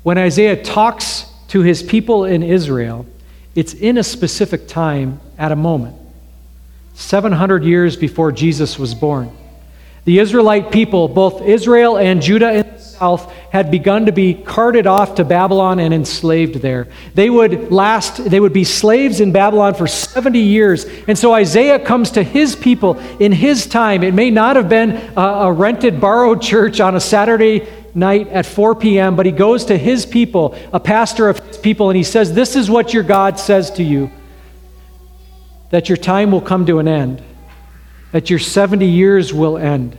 when 0.02 0.16
Isaiah 0.16 0.62
talks 0.62 1.26
to 1.48 1.62
his 1.62 1.82
people 1.82 2.24
in 2.24 2.42
Israel, 2.42 3.06
it's 3.54 3.74
in 3.74 3.98
a 3.98 4.04
specific 4.04 4.68
time 4.68 5.20
at 5.36 5.50
a 5.50 5.56
moment. 5.56 5.96
700 6.94 7.64
years 7.64 7.96
before 7.96 8.30
Jesus 8.30 8.78
was 8.78 8.94
born. 8.94 9.36
The 10.04 10.18
Israelite 10.18 10.70
people, 10.70 11.08
both 11.08 11.42
Israel 11.42 11.98
and 11.98 12.22
Judah 12.22 12.52
in 12.52 12.66
the 12.66 12.78
south, 12.78 13.32
had 13.50 13.70
begun 13.70 14.06
to 14.06 14.12
be 14.12 14.32
carted 14.32 14.86
off 14.86 15.16
to 15.16 15.24
Babylon 15.24 15.80
and 15.80 15.92
enslaved 15.92 16.56
there. 16.56 16.86
They 17.14 17.28
would 17.28 17.72
last, 17.72 18.24
they 18.24 18.38
would 18.38 18.52
be 18.52 18.62
slaves 18.62 19.20
in 19.20 19.32
Babylon 19.32 19.74
for 19.74 19.88
70 19.88 20.38
years. 20.38 20.84
And 21.08 21.18
so 21.18 21.34
Isaiah 21.34 21.78
comes 21.78 22.12
to 22.12 22.22
his 22.22 22.54
people 22.54 22.98
in 23.18 23.32
his 23.32 23.66
time. 23.66 24.04
It 24.04 24.14
may 24.14 24.30
not 24.30 24.54
have 24.54 24.68
been 24.68 24.92
a, 25.16 25.20
a 25.20 25.52
rented, 25.52 26.00
borrowed 26.00 26.40
church 26.40 26.80
on 26.80 26.94
a 26.94 27.00
Saturday 27.00 27.66
night 27.92 28.28
at 28.28 28.46
4 28.46 28.76
p.m., 28.76 29.16
but 29.16 29.26
he 29.26 29.32
goes 29.32 29.64
to 29.66 29.76
his 29.76 30.06
people, 30.06 30.56
a 30.72 30.78
pastor 30.78 31.28
of 31.28 31.40
his 31.40 31.58
people, 31.58 31.90
and 31.90 31.96
he 31.96 32.04
says, 32.04 32.32
This 32.32 32.54
is 32.54 32.70
what 32.70 32.94
your 32.94 33.02
God 33.02 33.38
says 33.38 33.70
to 33.72 33.82
you 33.82 34.10
that 35.70 35.88
your 35.88 35.96
time 35.96 36.32
will 36.32 36.40
come 36.40 36.66
to 36.66 36.80
an 36.80 36.88
end, 36.88 37.22
that 38.12 38.28
your 38.28 38.40
70 38.40 38.86
years 38.86 39.32
will 39.32 39.56
end. 39.56 39.96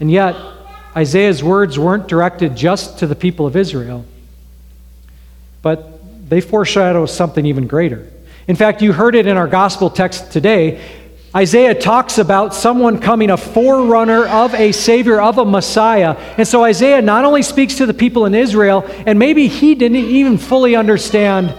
And 0.00 0.10
yet, 0.10 0.34
Isaiah's 0.96 1.42
words 1.42 1.78
weren't 1.78 2.06
directed 2.06 2.56
just 2.56 2.98
to 2.98 3.06
the 3.06 3.14
people 3.14 3.46
of 3.46 3.56
Israel, 3.56 4.04
but 5.62 6.28
they 6.28 6.40
foreshadow 6.40 7.06
something 7.06 7.46
even 7.46 7.66
greater. 7.66 8.10
In 8.46 8.56
fact, 8.56 8.82
you 8.82 8.92
heard 8.92 9.14
it 9.14 9.26
in 9.26 9.36
our 9.36 9.48
gospel 9.48 9.88
text 9.88 10.32
today. 10.32 10.82
Isaiah 11.34 11.74
talks 11.74 12.18
about 12.18 12.54
someone 12.54 12.98
coming, 12.98 13.30
a 13.30 13.36
forerunner 13.38 14.26
of 14.26 14.52
a 14.54 14.72
Savior, 14.72 15.20
of 15.20 15.38
a 15.38 15.44
Messiah. 15.44 16.16
And 16.36 16.46
so 16.46 16.62
Isaiah 16.64 17.00
not 17.00 17.24
only 17.24 17.42
speaks 17.42 17.76
to 17.76 17.86
the 17.86 17.94
people 17.94 18.26
in 18.26 18.34
Israel, 18.34 18.84
and 19.06 19.18
maybe 19.18 19.48
he 19.48 19.74
didn't 19.74 19.96
even 19.96 20.36
fully 20.36 20.76
understand 20.76 21.54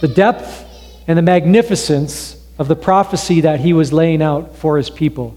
the 0.00 0.08
depth 0.08 0.64
and 1.06 1.18
the 1.18 1.22
magnificence 1.22 2.40
of 2.58 2.68
the 2.68 2.76
prophecy 2.76 3.42
that 3.42 3.60
he 3.60 3.72
was 3.72 3.92
laying 3.92 4.22
out 4.22 4.56
for 4.56 4.78
his 4.78 4.88
people. 4.88 5.36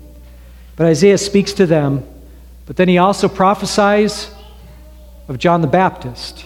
But 0.77 0.86
Isaiah 0.88 1.17
speaks 1.17 1.53
to 1.53 1.65
them, 1.65 2.05
but 2.68 2.76
then 2.76 2.90
he 2.90 2.98
also 2.98 3.28
prophesies 3.28 4.30
of 5.28 5.40
John 5.40 5.62
the 5.62 5.68
Baptist. 5.68 6.46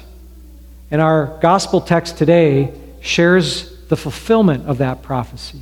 And 0.92 1.02
our 1.02 1.38
gospel 1.42 1.82
text 1.82 2.18
today 2.18 2.74
shares 3.02 3.76
the 3.88 3.98
fulfillment 3.98 4.68
of 4.68 4.78
that 4.78 5.02
prophecy. 5.02 5.62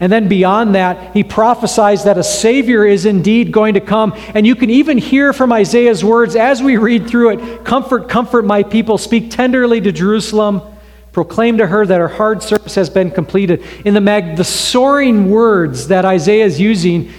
And 0.00 0.12
then 0.12 0.28
beyond 0.28 0.76
that, 0.76 1.14
he 1.14 1.24
prophesies 1.24 2.04
that 2.04 2.18
a 2.18 2.22
Savior 2.22 2.86
is 2.86 3.04
indeed 3.04 3.50
going 3.50 3.74
to 3.74 3.80
come. 3.80 4.14
And 4.34 4.46
you 4.46 4.54
can 4.54 4.70
even 4.70 4.98
hear 4.98 5.32
from 5.32 5.52
Isaiah's 5.52 6.04
words 6.04 6.36
as 6.36 6.62
we 6.62 6.76
read 6.76 7.08
through 7.08 7.30
it 7.30 7.64
Comfort, 7.64 8.08
comfort 8.08 8.44
my 8.44 8.62
people, 8.62 8.98
speak 8.98 9.30
tenderly 9.30 9.80
to 9.80 9.90
Jerusalem. 9.90 10.62
Proclaim 11.10 11.58
to 11.58 11.66
her 11.66 11.84
that 11.84 11.98
her 11.98 12.06
hard 12.08 12.44
service 12.44 12.76
has 12.76 12.90
been 12.90 13.10
completed. 13.10 13.64
In 13.84 13.94
the, 13.94 14.00
mag- 14.00 14.36
the 14.36 14.44
soaring 14.44 15.30
words 15.30 15.88
that 15.88 16.04
Isaiah 16.04 16.44
is 16.44 16.60
using, 16.60 17.12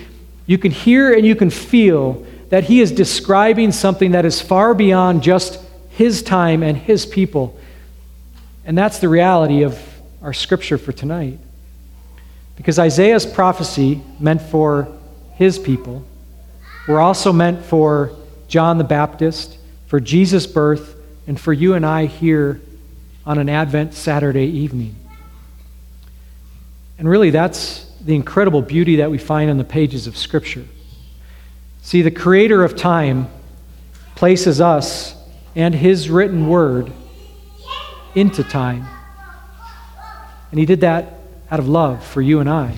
you 0.45 0.57
can 0.57 0.71
hear 0.71 1.13
and 1.13 1.25
you 1.25 1.35
can 1.35 1.49
feel 1.49 2.25
that 2.49 2.65
he 2.65 2.81
is 2.81 2.91
describing 2.91 3.71
something 3.71 4.11
that 4.11 4.25
is 4.25 4.41
far 4.41 4.73
beyond 4.73 5.23
just 5.23 5.59
his 5.91 6.23
time 6.23 6.63
and 6.63 6.77
his 6.77 7.05
people. 7.05 7.57
And 8.65 8.77
that's 8.77 8.99
the 8.99 9.09
reality 9.09 9.63
of 9.63 9.79
our 10.21 10.33
scripture 10.33 10.77
for 10.77 10.91
tonight. 10.91 11.39
Because 12.55 12.77
Isaiah's 12.77 13.25
prophecy 13.25 14.01
meant 14.19 14.41
for 14.41 14.87
his 15.35 15.57
people 15.57 16.03
were 16.87 16.99
also 16.99 17.31
meant 17.31 17.63
for 17.65 18.15
John 18.47 18.77
the 18.77 18.83
Baptist, 18.83 19.57
for 19.87 19.99
Jesus' 19.99 20.47
birth, 20.47 20.95
and 21.27 21.39
for 21.39 21.53
you 21.53 21.75
and 21.75 21.85
I 21.85 22.07
here 22.07 22.59
on 23.25 23.37
an 23.37 23.47
Advent 23.47 23.93
Saturday 23.93 24.47
evening. 24.47 24.95
And 26.97 27.07
really, 27.07 27.29
that's 27.29 27.85
the 28.01 28.15
incredible 28.15 28.61
beauty 28.61 28.97
that 28.97 29.11
we 29.11 29.19
find 29.19 29.49
in 29.49 29.57
the 29.57 29.63
pages 29.63 30.07
of 30.07 30.17
Scripture. 30.17 30.65
See, 31.89 32.03
the 32.03 32.11
creator 32.11 32.63
of 32.63 32.75
time 32.75 33.29
places 34.13 34.61
us 34.61 35.15
and 35.55 35.73
his 35.73 36.07
written 36.07 36.47
word 36.47 36.91
into 38.13 38.43
time. 38.43 38.85
And 40.51 40.59
he 40.59 40.67
did 40.67 40.81
that 40.81 41.15
out 41.49 41.57
of 41.57 41.67
love 41.67 42.05
for 42.05 42.21
you 42.21 42.41
and 42.41 42.47
I. 42.47 42.77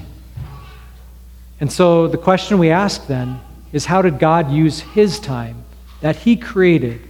And 1.59 1.69
so 1.69 2.07
the 2.07 2.17
question 2.17 2.57
we 2.57 2.69
ask 2.69 3.05
then 3.07 3.41
is 3.73 3.85
how 3.85 4.01
did 4.01 4.17
God 4.17 4.49
use 4.49 4.79
his 4.79 5.19
time 5.19 5.65
that 5.99 6.15
he 6.15 6.37
created 6.37 7.01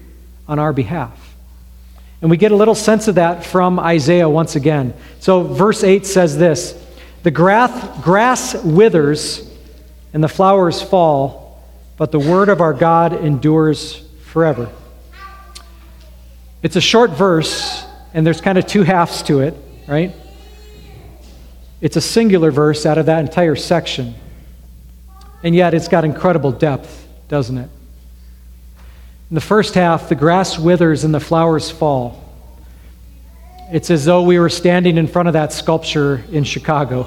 on 0.47 0.57
our 0.57 0.73
behalf? 0.73 1.35
And 2.19 2.31
we 2.31 2.37
get 2.37 2.51
a 2.51 2.55
little 2.55 2.73
sense 2.73 3.09
of 3.09 3.13
that 3.13 3.45
from 3.45 3.79
Isaiah 3.79 4.27
once 4.27 4.55
again. 4.55 4.95
So, 5.19 5.43
verse 5.43 5.83
8 5.83 6.07
says 6.07 6.35
this 6.35 6.83
The 7.21 7.29
grass, 7.29 8.55
withers 8.63 9.47
and 10.13 10.23
the 10.23 10.27
flowers 10.27 10.81
fall, 10.81 11.40
but 12.01 12.11
the 12.11 12.17
word 12.17 12.49
of 12.49 12.61
our 12.61 12.73
God 12.73 13.13
endures 13.13 14.01
forever. 14.25 14.71
It's 16.63 16.75
a 16.75 16.81
short 16.81 17.11
verse, 17.11 17.85
and 18.15 18.25
there's 18.25 18.41
kind 18.41 18.57
of 18.57 18.65
two 18.65 18.81
halves 18.81 19.21
to 19.21 19.41
it, 19.41 19.55
right? 19.87 20.11
It's 21.79 21.97
a 21.97 22.01
singular 22.01 22.49
verse 22.49 22.87
out 22.87 22.97
of 22.97 23.05
that 23.05 23.19
entire 23.19 23.55
section. 23.55 24.15
And 25.43 25.53
yet 25.53 25.75
it's 25.75 25.87
got 25.87 26.03
incredible 26.03 26.51
depth, 26.51 27.07
doesn't 27.27 27.59
it? 27.59 27.69
In 29.29 29.35
the 29.35 29.39
first 29.39 29.75
half, 29.75 30.09
the 30.09 30.15
grass 30.15 30.57
withers 30.57 31.03
and 31.03 31.13
the 31.13 31.19
flowers 31.19 31.69
fall. 31.69 32.33
It's 33.71 33.91
as 33.91 34.05
though 34.05 34.23
we 34.23 34.39
were 34.39 34.49
standing 34.49 34.97
in 34.97 35.05
front 35.05 35.27
of 35.27 35.33
that 35.33 35.53
sculpture 35.53 36.23
in 36.31 36.45
Chicago. 36.45 37.05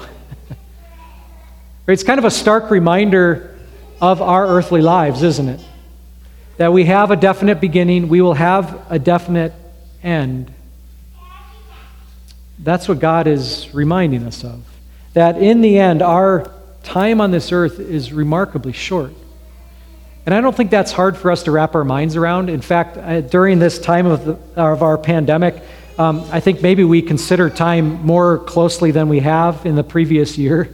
it's 1.85 2.03
kind 2.03 2.17
of 2.17 2.23
a 2.23 2.31
stark 2.31 2.71
reminder 2.71 3.54
of 4.05 4.21
our 4.21 4.47
earthly 4.47 4.81
lives, 4.81 5.23
isn't 5.23 5.49
it? 5.49 5.59
That 6.57 6.71
we 6.71 6.85
have 6.85 7.11
a 7.11 7.15
definite 7.15 7.59
beginning, 7.59 8.07
we 8.07 8.21
will 8.21 8.35
have 8.35 8.85
a 8.89 8.99
definite 8.99 9.53
end. 10.03 10.53
That's 12.59 12.87
what 12.87 12.99
God 12.99 13.27
is 13.27 13.73
reminding 13.73 14.23
us 14.23 14.43
of. 14.43 14.63
That 15.13 15.37
in 15.37 15.61
the 15.61 15.79
end, 15.79 16.01
our 16.01 16.51
time 16.83 17.19
on 17.19 17.31
this 17.31 17.51
earth 17.51 17.79
is 17.79 18.13
remarkably 18.13 18.73
short. 18.73 19.13
And 20.25 20.33
I 20.33 20.41
don't 20.41 20.55
think 20.55 20.71
that's 20.71 20.91
hard 20.91 21.17
for 21.17 21.31
us 21.31 21.43
to 21.43 21.51
wrap 21.51 21.75
our 21.75 21.83
minds 21.83 22.15
around. 22.15 22.49
In 22.49 22.61
fact, 22.61 22.97
uh, 22.97 23.21
during 23.21 23.59
this 23.59 23.79
time 23.79 24.05
of, 24.05 24.25
the, 24.25 24.39
of 24.55 24.83
our 24.83 24.97
pandemic, 24.97 25.61
um, 25.97 26.25
I 26.31 26.39
think 26.39 26.61
maybe 26.61 26.83
we 26.83 27.01
consider 27.01 27.49
time 27.49 28.05
more 28.05 28.39
closely 28.39 28.91
than 28.91 29.09
we 29.09 29.19
have 29.19 29.65
in 29.65 29.75
the 29.75 29.83
previous 29.83 30.37
year. 30.37 30.69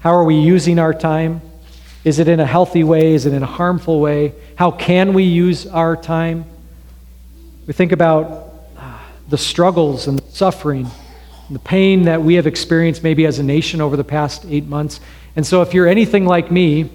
How 0.00 0.14
are 0.14 0.24
we 0.24 0.36
using 0.36 0.78
our 0.78 0.94
time? 0.94 1.40
Is 2.06 2.20
it 2.20 2.28
in 2.28 2.38
a 2.38 2.46
healthy 2.46 2.84
way? 2.84 3.14
Is 3.14 3.26
it 3.26 3.32
in 3.32 3.42
a 3.42 3.46
harmful 3.46 3.98
way? 3.98 4.32
How 4.54 4.70
can 4.70 5.12
we 5.12 5.24
use 5.24 5.66
our 5.66 5.96
time? 5.96 6.44
We 7.66 7.72
think 7.72 7.90
about 7.90 8.54
uh, 8.76 8.98
the 9.28 9.36
struggles 9.36 10.06
and 10.06 10.20
the 10.20 10.30
suffering 10.30 10.86
and 11.48 11.56
the 11.56 11.58
pain 11.58 12.02
that 12.02 12.22
we 12.22 12.34
have 12.34 12.46
experienced 12.46 13.02
maybe 13.02 13.26
as 13.26 13.40
a 13.40 13.42
nation 13.42 13.80
over 13.80 13.96
the 13.96 14.04
past 14.04 14.44
eight 14.48 14.66
months. 14.66 15.00
And 15.34 15.44
so, 15.44 15.62
if 15.62 15.74
you're 15.74 15.88
anything 15.88 16.26
like 16.26 16.48
me, 16.48 16.88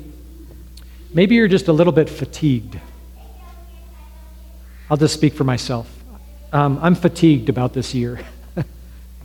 maybe 1.13 1.35
you're 1.35 1.49
just 1.49 1.67
a 1.67 1.73
little 1.73 1.91
bit 1.91 2.09
fatigued. 2.09 2.79
I'll 4.89 4.95
just 4.95 5.13
speak 5.13 5.33
for 5.33 5.43
myself. 5.43 5.93
Um, 6.53 6.79
I'm 6.81 6.95
fatigued 6.95 7.49
about 7.49 7.73
this 7.73 7.93
year, 7.93 8.21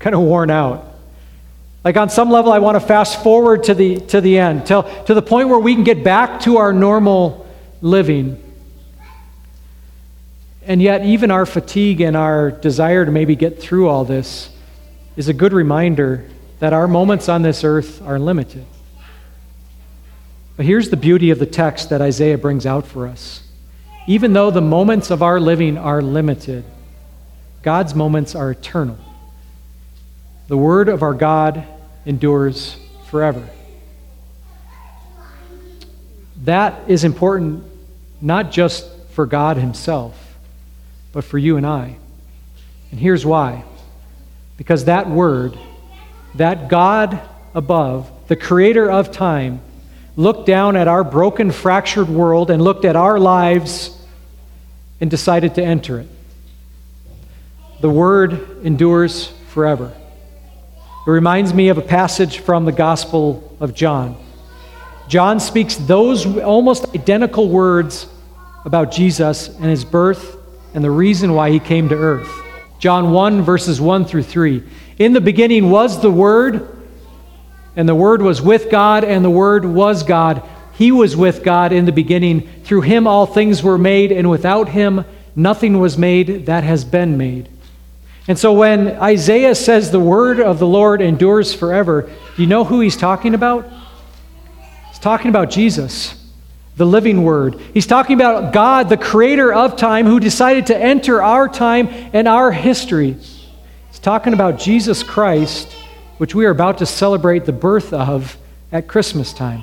kind 0.01 0.17
of 0.17 0.23
worn 0.23 0.51
out. 0.51 0.96
Like 1.87 1.97
on 1.97 2.11
some 2.11 2.31
level, 2.31 2.51
I 2.51 2.59
want 2.59 2.75
to 2.75 2.85
fast 2.85 3.23
forward 3.23 3.63
to 3.63 3.75
the, 3.75 4.01
to 4.07 4.21
the 4.21 4.41
end, 4.41 4.67
till, 4.67 4.83
to 5.05 5.15
the 5.15 5.23
point 5.23 5.49
where 5.49 5.61
we 5.61 5.73
can 5.73 5.85
get 5.85 6.03
back 6.03 6.41
to 6.41 6.57
our 6.57 6.73
normal 6.73 7.47
living. 7.81 8.43
And 10.65 10.83
yet, 10.83 11.05
even 11.05 11.31
our 11.31 11.47
fatigue 11.47 12.01
and 12.01 12.17
our 12.17 12.51
desire 12.51 13.05
to 13.05 13.13
maybe 13.13 13.37
get 13.37 13.63
through 13.63 13.89
all 13.89 14.05
this 14.05 14.51
is 15.17 15.29
a 15.29 15.33
good 15.33 15.53
reminder 15.53 16.29
that 16.59 16.73
our 16.73 16.89
moments 16.89 17.29
on 17.29 17.43
this 17.43 17.63
earth 17.63 18.03
are 18.03 18.19
limited. 18.19 18.67
But 20.57 20.67
here's 20.67 20.91
the 20.91 20.97
beauty 20.97 21.31
of 21.31 21.39
the 21.39 21.47
text 21.47 21.91
that 21.91 22.03
Isaiah 22.03 22.37
brings 22.37 22.67
out 22.67 22.85
for 22.85 23.07
us. 23.07 23.45
Even 24.09 24.33
though 24.33 24.51
the 24.51 24.61
moments 24.61 25.13
of 25.13 25.23
our 25.23 25.39
living 25.39 25.79
are 25.79 26.03
limited, 26.03 26.65
God's 27.63 27.95
moments 27.95 28.35
are 28.35 28.51
eternal. 28.51 28.99
The 30.49 30.57
word 30.57 30.89
of 30.89 31.05
our 31.05 31.15
God 31.15 31.65
endures 32.07 32.77
forever. 33.11 33.47
That 36.45 36.89
is 36.89 37.05
important 37.05 37.65
not 38.21 38.51
just 38.51 38.89
for 39.11 39.27
God 39.27 39.57
Himself, 39.57 40.37
but 41.13 41.25
for 41.25 41.39
you 41.39 41.57
and 41.57 41.67
I. 41.67 41.97
And 42.91 43.01
here's 43.01 43.27
why. 43.27 43.65
Because 44.57 44.87
that 44.87 45.09
word, 45.09 45.59
that 46.37 46.69
God 46.69 47.21
above, 47.55 48.11
the 48.29 48.37
creator 48.37 48.91
of 48.91 49.11
time, 49.11 49.61
looked 50.17 50.47
down 50.47 50.77
at 50.77 50.89
our 50.89 51.05
broken, 51.05 51.51
fractured 51.51 52.09
world 52.09 52.51
and 52.51 52.63
looked 52.63 52.85
at 52.85 52.97
our 52.97 53.19
lives 53.19 53.99
and 55.01 55.11
decided 55.11 55.55
to 55.57 55.63
enter 55.63 56.01
it. 56.01 56.09
The 57.81 57.91
word 57.91 58.65
endures 58.65 59.29
forever. 59.49 59.93
It 61.07 61.11
reminds 61.11 61.55
me 61.55 61.69
of 61.69 61.79
a 61.79 61.83
passage 61.83 62.41
from 62.41 62.65
the 62.65 62.73
Gospel 62.73 63.57
of 63.61 63.75
John. 63.75 64.17
John 65.07 65.39
speaks 65.39 65.77
those 65.77 66.27
almost 66.39 66.97
identical 66.97 67.49
words 67.49 68.09
about 68.65 68.91
Jesus 68.91 69.49
and 69.49 69.67
his 69.67 69.85
birth 69.85 70.37
and 70.75 70.83
the 70.83 70.91
reason 70.91 71.33
why 71.33 71.53
he 71.53 71.61
came 71.61 71.89
to 71.91 71.95
earth. 71.95 72.29
John 72.81 73.13
1, 73.13 73.43
verses 73.43 73.81
1 73.81 74.07
through 74.07 74.25
3. 74.25 74.65
In 74.99 75.13
the 75.13 75.21
beginning 75.21 75.71
was 75.71 76.03
the 76.03 76.11
Word, 76.11 76.77
and 77.77 77.89
the 77.89 77.95
Word 77.95 78.21
was 78.21 78.43
with 78.43 78.69
God, 78.69 79.05
and 79.05 79.25
the 79.25 79.31
Word 79.31 79.65
was 79.65 80.03
God. 80.03 80.43
He 80.75 80.91
was 80.91 81.17
with 81.17 81.45
God 81.45 81.73
in 81.73 81.85
the 81.85 81.93
beginning. 81.93 82.49
Through 82.65 82.81
him 82.81 83.07
all 83.07 83.27
things 83.27 83.63
were 83.63 83.79
made, 83.79 84.11
and 84.11 84.29
without 84.29 84.71
him 84.71 85.05
nothing 85.37 85.79
was 85.79 85.97
made 85.97 86.47
that 86.47 86.65
has 86.65 86.85
been 86.85 87.17
made. 87.17 87.49
And 88.29 88.39
so 88.39 88.53
when 88.53 88.89
Isaiah 89.01 89.55
says 89.55 89.91
the 89.91 90.01
word 90.01 90.41
of 90.41 90.59
the 90.59 90.67
Lord 90.67 91.01
endures 91.01 91.55
forever, 91.55 92.11
do 92.35 92.43
you 92.43 92.49
know 92.49 92.65
who 92.65 92.81
he's 92.81 92.97
talking 92.97 93.35
about? 93.35 93.69
He's 94.89 94.99
talking 94.99 95.29
about 95.29 95.51
Jesus, 95.51 96.15
the 96.77 96.87
living 96.87 97.23
word. 97.23 97.61
He's 97.73 97.87
talking 97.87 98.17
about 98.17 98.53
God, 98.53 98.89
the 98.89 98.97
creator 98.97 99.53
of 99.53 99.77
time, 99.77 100.07
who 100.07 100.19
decided 100.19 100.67
to 100.67 100.77
enter 100.77 101.23
our 101.23 101.49
time 101.49 101.89
and 102.13 102.27
our 102.27 102.51
history. 102.51 103.13
He's 103.13 104.01
talking 104.01 104.33
about 104.33 104.59
Jesus 104.59 105.05
Christ, 105.05 105.73
which 106.19 106.35
we 106.35 106.47
are 106.47 106.51
about 106.51 106.79
to 106.79 106.87
celebrate 106.87 107.45
the 107.45 107.53
birth 107.53 107.93
of 107.93 108.37
at 108.73 108.89
Christmas 108.89 109.33
time. 109.33 109.63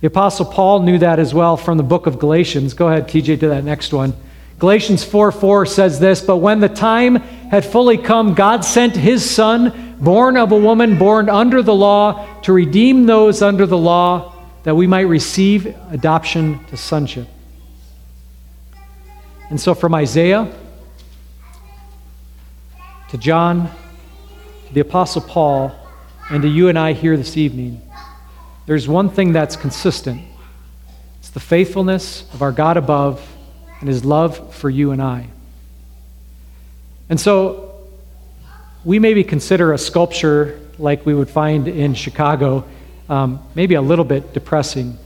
The 0.00 0.06
Apostle 0.06 0.46
Paul 0.46 0.82
knew 0.82 0.98
that 0.98 1.18
as 1.18 1.34
well 1.34 1.56
from 1.56 1.76
the 1.76 1.82
book 1.82 2.06
of 2.06 2.20
Galatians. 2.20 2.72
Go 2.72 2.86
ahead, 2.86 3.08
TJ, 3.08 3.40
to 3.40 3.48
that 3.48 3.64
next 3.64 3.92
one. 3.92 4.14
Galatians 4.58 5.04
4 5.04 5.32
4 5.32 5.66
says 5.66 5.98
this 5.98 6.20
But 6.20 6.36
when 6.36 6.60
the 6.60 6.68
time 6.68 7.22
had 7.50 7.64
fully 7.64 7.98
come, 7.98 8.34
God 8.34 8.64
sent 8.64 8.96
his 8.96 9.28
Son, 9.28 9.96
born 10.00 10.36
of 10.36 10.52
a 10.52 10.58
woman, 10.58 10.98
born 10.98 11.28
under 11.28 11.62
the 11.62 11.74
law, 11.74 12.26
to 12.42 12.52
redeem 12.52 13.06
those 13.06 13.42
under 13.42 13.66
the 13.66 13.78
law, 13.78 14.34
that 14.64 14.74
we 14.74 14.86
might 14.86 15.02
receive 15.02 15.66
adoption 15.90 16.64
to 16.66 16.76
sonship. 16.76 17.26
And 19.50 19.60
so 19.60 19.74
from 19.74 19.94
Isaiah 19.94 20.52
to 23.08 23.18
John, 23.18 23.70
to 24.66 24.74
the 24.74 24.80
Apostle 24.80 25.22
Paul, 25.22 25.74
and 26.30 26.42
to 26.42 26.48
you 26.48 26.68
and 26.68 26.78
I 26.78 26.92
here 26.92 27.16
this 27.16 27.38
evening, 27.38 27.80
there's 28.66 28.86
one 28.86 29.08
thing 29.08 29.32
that's 29.32 29.56
consistent 29.56 30.22
it's 31.18 31.30
the 31.30 31.40
faithfulness 31.40 32.22
of 32.32 32.42
our 32.42 32.52
God 32.52 32.76
above 32.76 33.26
and 33.80 33.88
his 33.88 34.04
love 34.04 34.54
for 34.54 34.70
you 34.70 34.92
and 34.92 35.02
I. 35.02 35.28
And 37.08 37.18
so 37.18 37.74
we 38.84 38.98
maybe 38.98 39.24
consider 39.24 39.72
a 39.72 39.78
sculpture 39.78 40.60
like 40.78 41.04
we 41.04 41.14
would 41.14 41.28
find 41.28 41.66
in 41.68 41.94
Chicago 41.94 42.64
um, 43.08 43.40
maybe 43.54 43.74
a 43.74 43.82
little 43.82 44.04
bit 44.04 44.32
depressing. 44.32 44.98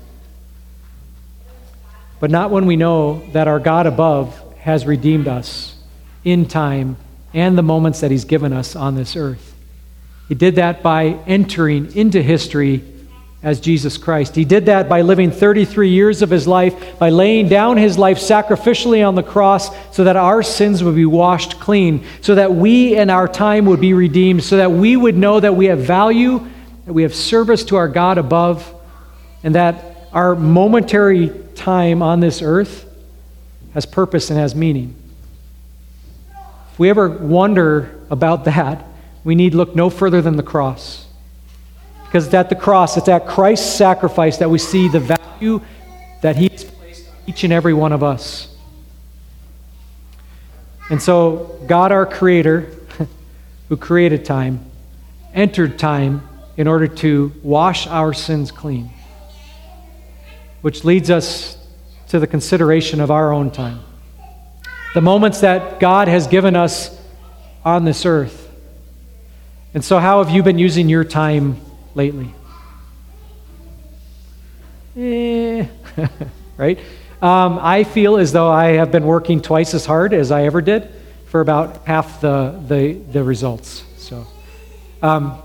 But 2.20 2.30
not 2.30 2.50
when 2.50 2.66
we 2.66 2.76
know 2.76 3.24
that 3.32 3.48
our 3.48 3.58
God 3.58 3.86
above 3.86 4.38
has 4.58 4.86
redeemed 4.86 5.28
us 5.28 5.76
in 6.24 6.46
time 6.46 6.96
and 7.34 7.56
the 7.56 7.62
moments 7.62 8.00
that 8.00 8.10
he's 8.10 8.24
given 8.24 8.52
us 8.52 8.76
on 8.76 8.94
this 8.94 9.16
earth. 9.16 9.54
He 10.28 10.34
did 10.34 10.56
that 10.56 10.82
by 10.82 11.18
entering 11.26 11.94
into 11.96 12.22
history 12.22 12.84
as 13.42 13.58
Jesus 13.58 13.98
Christ. 13.98 14.36
He 14.36 14.44
did 14.44 14.66
that 14.66 14.88
by 14.88 15.02
living 15.02 15.32
33 15.32 15.90
years 15.90 16.22
of 16.22 16.30
his 16.30 16.46
life, 16.46 16.98
by 16.98 17.10
laying 17.10 17.48
down 17.48 17.76
his 17.76 17.98
life 17.98 18.18
sacrificially 18.18 19.06
on 19.06 19.16
the 19.16 19.22
cross 19.22 19.70
so 19.94 20.04
that 20.04 20.16
our 20.16 20.42
sins 20.42 20.84
would 20.84 20.94
be 20.94 21.06
washed 21.06 21.58
clean, 21.58 22.04
so 22.20 22.36
that 22.36 22.54
we 22.54 22.96
and 22.96 23.10
our 23.10 23.26
time 23.26 23.66
would 23.66 23.80
be 23.80 23.94
redeemed, 23.94 24.44
so 24.44 24.58
that 24.58 24.70
we 24.70 24.96
would 24.96 25.16
know 25.16 25.40
that 25.40 25.56
we 25.56 25.66
have 25.66 25.80
value, 25.80 26.46
that 26.86 26.92
we 26.92 27.02
have 27.02 27.14
service 27.14 27.64
to 27.64 27.76
our 27.76 27.88
God 27.88 28.16
above, 28.16 28.72
and 29.42 29.56
that 29.56 30.08
our 30.12 30.36
momentary 30.36 31.30
time 31.56 32.00
on 32.00 32.20
this 32.20 32.42
earth 32.42 32.88
has 33.74 33.86
purpose 33.86 34.30
and 34.30 34.38
has 34.38 34.54
meaning. 34.54 34.94
If 36.72 36.78
we 36.78 36.90
ever 36.90 37.08
wonder 37.08 38.00
about 38.08 38.44
that, 38.44 38.84
we 39.24 39.34
need 39.34 39.54
look 39.54 39.74
no 39.74 39.90
further 39.90 40.22
than 40.22 40.36
the 40.36 40.42
cross. 40.42 41.06
Because 42.12 42.26
it's 42.26 42.34
at 42.34 42.50
the 42.50 42.54
cross, 42.54 42.98
it's 42.98 43.08
at 43.08 43.26
Christ's 43.26 43.74
sacrifice 43.74 44.36
that 44.36 44.50
we 44.50 44.58
see 44.58 44.86
the 44.86 45.00
value 45.00 45.62
that 46.20 46.36
He's 46.36 46.62
placed 46.62 47.08
on 47.08 47.14
each 47.26 47.42
and 47.42 47.54
every 47.54 47.72
one 47.72 47.90
of 47.90 48.02
us. 48.02 48.54
And 50.90 51.00
so, 51.00 51.58
God, 51.66 51.90
our 51.90 52.04
Creator, 52.04 52.70
who 53.70 53.78
created 53.78 54.26
time, 54.26 54.62
entered 55.32 55.78
time 55.78 56.28
in 56.58 56.68
order 56.68 56.86
to 56.86 57.32
wash 57.42 57.86
our 57.86 58.12
sins 58.12 58.50
clean. 58.50 58.90
Which 60.60 60.84
leads 60.84 61.08
us 61.08 61.56
to 62.08 62.18
the 62.18 62.26
consideration 62.26 63.00
of 63.00 63.10
our 63.10 63.32
own 63.32 63.50
time. 63.50 63.80
The 64.92 65.00
moments 65.00 65.40
that 65.40 65.80
God 65.80 66.08
has 66.08 66.26
given 66.26 66.56
us 66.56 66.94
on 67.64 67.86
this 67.86 68.04
earth. 68.04 68.50
And 69.72 69.82
so, 69.82 69.98
how 69.98 70.22
have 70.22 70.30
you 70.30 70.42
been 70.42 70.58
using 70.58 70.90
your 70.90 71.04
time 71.04 71.56
lately? 71.94 72.34
Eh, 74.96 75.66
right? 76.56 76.78
Um, 77.20 77.58
I 77.62 77.84
feel 77.84 78.16
as 78.16 78.32
though 78.32 78.50
I 78.50 78.72
have 78.72 78.90
been 78.90 79.04
working 79.04 79.40
twice 79.40 79.74
as 79.74 79.86
hard 79.86 80.12
as 80.12 80.30
I 80.30 80.44
ever 80.44 80.60
did 80.60 80.90
for 81.26 81.40
about 81.40 81.86
half 81.86 82.20
the, 82.20 82.60
the, 82.66 82.92
the 82.92 83.24
results. 83.24 83.84
So, 83.96 84.26
um, 85.02 85.40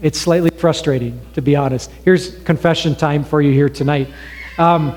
it's 0.00 0.18
slightly 0.18 0.50
frustrating, 0.50 1.20
to 1.34 1.42
be 1.42 1.54
honest. 1.54 1.90
Here's 2.04 2.38
confession 2.44 2.94
time 2.94 3.24
for 3.24 3.42
you 3.42 3.52
here 3.52 3.68
tonight. 3.68 4.08
Um, 4.58 4.96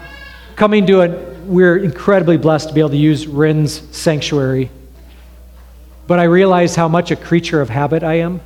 coming 0.55 0.85
to 0.87 1.01
it, 1.01 1.39
we're 1.45 1.77
incredibly 1.77 2.37
blessed 2.37 2.69
to 2.69 2.73
be 2.73 2.79
able 2.79 2.91
to 2.91 2.97
use 2.97 3.27
Rin's 3.27 3.81
sanctuary. 3.95 4.69
But 6.07 6.19
I 6.19 6.23
realize 6.23 6.75
how 6.75 6.87
much 6.87 7.11
a 7.11 7.15
creature 7.15 7.61
of 7.61 7.69
habit 7.69 8.03
I 8.03 8.15
am 8.15 8.41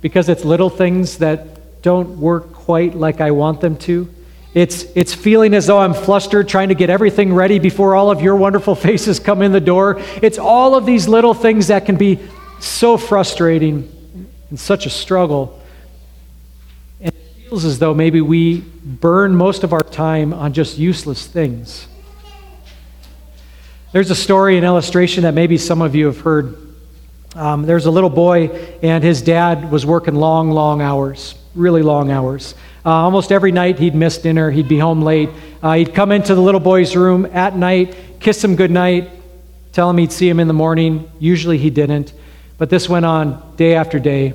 because 0.00 0.28
it's 0.28 0.44
little 0.44 0.70
things 0.70 1.18
that 1.18 1.82
don't 1.82 2.18
work 2.18 2.52
quite 2.52 2.94
like 2.94 3.20
I 3.20 3.30
want 3.30 3.60
them 3.60 3.76
to. 3.78 4.08
It's, 4.52 4.84
it's 4.96 5.14
feeling 5.14 5.54
as 5.54 5.66
though 5.66 5.78
I'm 5.78 5.94
flustered 5.94 6.48
trying 6.48 6.70
to 6.70 6.74
get 6.74 6.90
everything 6.90 7.32
ready 7.32 7.58
before 7.58 7.94
all 7.94 8.10
of 8.10 8.20
your 8.20 8.34
wonderful 8.34 8.74
faces 8.86 9.20
come 9.20 9.42
in 9.42 9.52
the 9.52 9.60
door. 9.60 10.00
It's 10.22 10.38
all 10.38 10.74
of 10.74 10.86
these 10.86 11.06
little 11.06 11.34
things 11.34 11.68
that 11.68 11.86
can 11.86 11.96
be 11.96 12.18
so 12.58 12.96
frustrating 12.96 13.90
and 14.50 14.58
such 14.58 14.86
a 14.86 14.90
struggle. 14.90 15.60
And 17.00 17.14
it 17.14 17.48
feels 17.48 17.64
as 17.64 17.78
though 17.78 17.94
maybe 17.94 18.20
we 18.20 18.60
burn 18.60 19.36
most 19.36 19.62
of 19.62 19.72
our 19.72 19.80
time 19.80 20.32
on 20.32 20.52
just 20.52 20.78
useless 20.78 21.26
things. 21.26 21.86
There's 23.92 24.10
a 24.10 24.16
story, 24.16 24.56
an 24.58 24.64
illustration 24.64 25.22
that 25.22 25.34
maybe 25.34 25.58
some 25.58 25.82
of 25.82 25.94
you 25.94 26.06
have 26.06 26.20
heard. 26.20 26.56
Um, 27.34 27.62
there's 27.62 27.86
a 27.86 27.90
little 27.90 28.10
boy, 28.10 28.48
and 28.82 29.04
his 29.04 29.22
dad 29.22 29.70
was 29.70 29.86
working 29.86 30.16
long, 30.16 30.50
long 30.50 30.82
hours, 30.82 31.36
really 31.54 31.82
long 31.82 32.10
hours. 32.10 32.54
Uh, 32.84 32.90
almost 32.90 33.30
every 33.30 33.52
night 33.52 33.78
he'd 33.78 33.94
miss 33.94 34.18
dinner, 34.18 34.50
he'd 34.50 34.68
be 34.68 34.78
home 34.78 35.02
late. 35.02 35.30
Uh, 35.62 35.74
he'd 35.74 35.94
come 35.94 36.10
into 36.10 36.34
the 36.34 36.40
little 36.40 36.60
boy's 36.60 36.96
room 36.96 37.26
at 37.26 37.54
night, 37.54 37.96
kiss 38.18 38.42
him 38.42 38.56
goodnight, 38.56 39.10
tell 39.72 39.88
him 39.88 39.98
he'd 39.98 40.10
see 40.10 40.28
him 40.28 40.40
in 40.40 40.48
the 40.48 40.54
morning. 40.54 41.08
Usually 41.20 41.56
he 41.56 41.70
didn't. 41.70 42.12
But 42.58 42.68
this 42.68 42.88
went 42.88 43.06
on 43.06 43.54
day 43.56 43.74
after 43.74 43.98
day, 44.00 44.34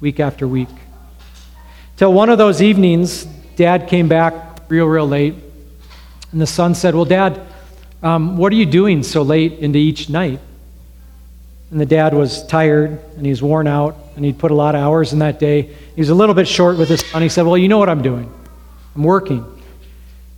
week 0.00 0.20
after 0.20 0.46
week. 0.46 0.68
Till 1.96 2.12
one 2.12 2.30
of 2.30 2.38
those 2.38 2.62
evenings, 2.62 3.24
dad 3.56 3.88
came 3.88 4.08
back 4.08 4.60
real, 4.68 4.86
real 4.86 5.08
late. 5.08 5.34
And 6.30 6.40
the 6.40 6.46
son 6.46 6.74
said, 6.74 6.94
Well, 6.94 7.04
dad, 7.04 7.40
um, 8.02 8.36
what 8.36 8.52
are 8.52 8.56
you 8.56 8.66
doing 8.66 9.02
so 9.02 9.22
late 9.22 9.58
into 9.58 9.78
each 9.78 10.08
night? 10.08 10.40
And 11.70 11.80
the 11.80 11.86
dad 11.86 12.14
was 12.14 12.44
tired 12.46 13.00
and 13.16 13.24
he 13.24 13.30
was 13.30 13.42
worn 13.42 13.66
out 13.66 13.96
and 14.16 14.24
he'd 14.24 14.38
put 14.38 14.50
a 14.50 14.54
lot 14.54 14.74
of 14.74 14.80
hours 14.80 15.12
in 15.12 15.20
that 15.20 15.38
day. 15.38 15.62
He 15.94 16.00
was 16.00 16.10
a 16.10 16.14
little 16.14 16.34
bit 16.34 16.48
short 16.48 16.76
with 16.76 16.88
his 16.88 17.00
son. 17.00 17.22
He 17.22 17.28
said, 17.28 17.46
Well, 17.46 17.56
you 17.56 17.68
know 17.68 17.78
what 17.78 17.88
I'm 17.88 18.02
doing. 18.02 18.32
I'm 18.94 19.04
working. 19.04 19.44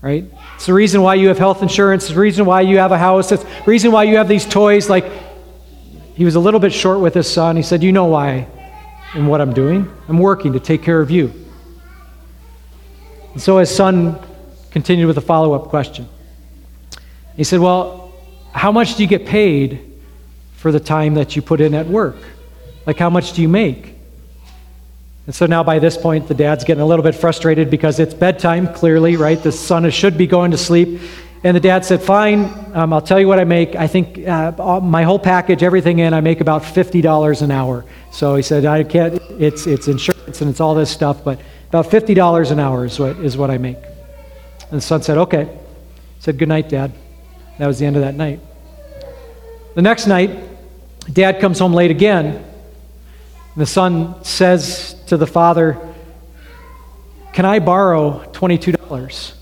Right? 0.03 0.27
It's 0.57 0.67
the 0.67 0.75
reason 0.75 1.01
why 1.01 1.15
you 1.15 1.29
have 1.29 1.39
health 1.39 1.63
insurance. 1.63 2.05
It's 2.05 2.15
the 2.15 2.21
reason 2.21 2.45
why 2.45 2.63
you 2.63 2.79
have 2.79 2.93
a 2.93 2.99
house. 2.99 3.33
It's 3.33 3.45
the 3.45 3.63
reason 3.67 3.93
why 3.93 4.05
you 4.05 4.17
have 4.17 4.29
these 4.29 4.45
toys. 4.45 4.91
Like, 4.91 5.05
he 6.15 6.25
was 6.25 6.35
a 6.35 6.41
little 6.41 6.61
bit 6.61 6.73
short 6.73 7.01
with 7.01 7.15
his 7.15 7.31
son. 7.31 7.57
He 7.57 7.63
said, 7.63 7.83
You 7.83 7.93
know 7.93 8.07
why 8.07 8.47
and 9.15 9.29
what 9.29 9.41
I'm 9.41 9.53
doing? 9.53 9.91
I'm 10.09 10.19
working 10.19 10.53
to 10.53 10.61
take 10.61 10.83
care 10.83 11.01
of 11.01 11.11
you. 11.11 11.33
And 13.33 13.41
so 13.41 13.59
his 13.59 13.75
son 13.75 14.19
continued 14.71 15.07
with 15.07 15.19
a 15.19 15.23
follow 15.23 15.55
up 15.55 15.69
question. 15.69 16.09
He 17.37 17.45
said, 17.45 17.61
Well, 17.61 18.13
how 18.53 18.71
much 18.71 18.97
do 18.97 19.03
you 19.03 19.09
get 19.09 19.27
paid 19.27 19.92
for 20.63 20.71
the 20.71 20.81
time 20.81 21.15
that 21.15 21.35
you 21.35 21.43
put 21.43 21.61
in 21.61 21.75
at 21.75 21.89
work? 21.89 22.17
Like, 22.87 22.97
how 22.97 23.11
much 23.11 23.33
do 23.33 23.43
you 23.43 23.49
make? 23.49 23.97
And 25.27 25.35
so 25.35 25.47
now 25.47 25.65
by 25.65 25.81
this 25.81 25.97
point, 25.97 26.29
the 26.29 26.35
dad's 26.35 26.63
getting 26.63 26.81
a 26.81 26.87
little 26.87 27.03
bit 27.03 27.17
frustrated 27.17 27.69
because 27.69 27.99
it's 27.99 28.15
bedtime, 28.15 28.73
clearly, 28.73 29.17
right? 29.17 29.41
The 29.43 29.51
son 29.51 29.89
should 29.91 30.17
be 30.17 30.29
going 30.29 30.53
to 30.53 30.57
sleep. 30.57 31.01
And 31.43 31.57
the 31.57 31.61
dad 31.61 31.85
said, 31.85 32.01
Fine, 32.01 32.45
um, 32.75 32.93
I'll 32.93 33.03
tell 33.03 33.19
you 33.19 33.27
what 33.27 33.41
I 33.41 33.45
make. 33.45 33.75
I 33.75 33.89
think 33.89 34.27
uh, 34.27 34.81
my 34.81 35.03
whole 35.03 35.19
package, 35.19 35.65
everything 35.65 35.99
in, 35.99 36.15
I 36.15 36.21
make 36.21 36.41
about 36.41 36.63
$50 36.63 37.43
an 37.43 37.51
hour. 37.51 37.85
So 38.13 38.37
he 38.37 38.43
said, 38.43 38.65
I 38.65 38.85
can't, 38.85 39.21
it's, 39.31 39.67
it's 39.67 39.89
insurance 39.89 40.41
and 40.41 40.49
it's 40.49 40.61
all 40.61 40.77
this 40.77 40.91
stuff, 40.91 41.25
but 41.25 41.41
about 41.69 41.87
$50 41.87 42.53
an 42.53 42.61
hour 42.61 42.85
is 42.85 43.01
what, 43.01 43.17
is 43.19 43.37
what 43.37 43.51
I 43.51 43.59
make. 43.59 43.79
And 44.71 44.79
the 44.79 44.81
son 44.81 45.03
said, 45.03 45.19
Okay. 45.19 45.45
He 45.47 46.23
said, 46.23 46.39
Good 46.39 46.49
night, 46.49 46.69
Dad. 46.69 46.93
That 47.59 47.67
was 47.67 47.81
the 47.81 47.87
end 47.87 47.97
of 47.97 48.03
that 48.03 48.15
night. 48.15 48.39
The 49.75 49.83
next 49.83 50.07
night, 50.07 50.52
Dad 51.11 51.41
comes 51.41 51.59
home 51.59 51.73
late 51.73 51.91
again. 51.91 52.45
The 53.57 53.67
son 53.67 54.23
says 54.25 54.95
to 55.07 55.17
the 55.17 55.27
father, 55.27 55.79
Can 57.33 57.45
I 57.45 57.59
borrow 57.59 58.25
$22? 58.33 59.33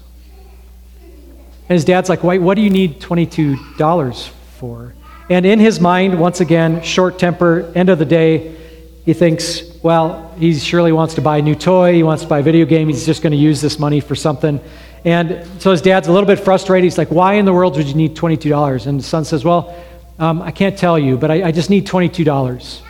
And 1.69 1.75
his 1.75 1.85
dad's 1.85 2.09
like, 2.09 2.23
Wait, 2.23 2.39
what 2.39 2.55
do 2.55 2.63
you 2.63 2.71
need 2.71 3.01
$22 3.01 4.29
for? 4.29 4.95
And 5.29 5.47
in 5.47 5.61
his 5.61 5.81
mind, 5.81 6.19
once 6.19 6.41
again, 6.41 6.83
short 6.83 7.19
temper, 7.19 7.71
end 7.77 7.89
of 7.89 8.01
the 8.01 8.05
day, 8.05 8.57
he 9.05 9.15
thinks, 9.15 9.63
well, 9.83 10.35
he 10.37 10.59
surely 10.59 10.93
wants 10.93 11.15
to 11.15 11.21
buy 11.21 11.39
a 11.39 11.43
new 11.43 11.55
toy, 11.55 11.95
he 11.95 12.03
wants 12.03 12.25
to 12.25 12.29
buy 12.29 12.41
a 12.41 12.43
video 12.43 12.67
game, 12.67 12.89
he's 12.89 13.07
just 13.07 13.23
going 13.23 13.33
to 13.33 13.39
use 13.39 13.61
this 13.61 13.79
money 13.79 14.01
for 14.01 14.15
something. 14.15 14.61
And 15.05 15.47
so 15.59 15.71
his 15.71 15.81
dad's 15.81 16.09
a 16.09 16.13
little 16.13 16.27
bit 16.27 16.41
frustrated. 16.41 16.85
He's 16.85 16.99
like, 16.99 17.11
why 17.11 17.35
in 17.35 17.45
the 17.45 17.53
world 17.53 17.77
would 17.77 17.87
you 17.87 17.95
need 17.95 18.17
$22? 18.17 18.87
And 18.87 18.99
the 18.99 19.05
son 19.05 19.25
says, 19.25 19.45
well, 19.45 19.75
um, 20.21 20.43
I 20.43 20.51
can't 20.51 20.77
tell 20.77 20.99
you, 20.99 21.17
but 21.17 21.31
I, 21.31 21.45
I 21.45 21.53
just 21.53 21.71
need 21.71 21.87
$22. 21.87 22.83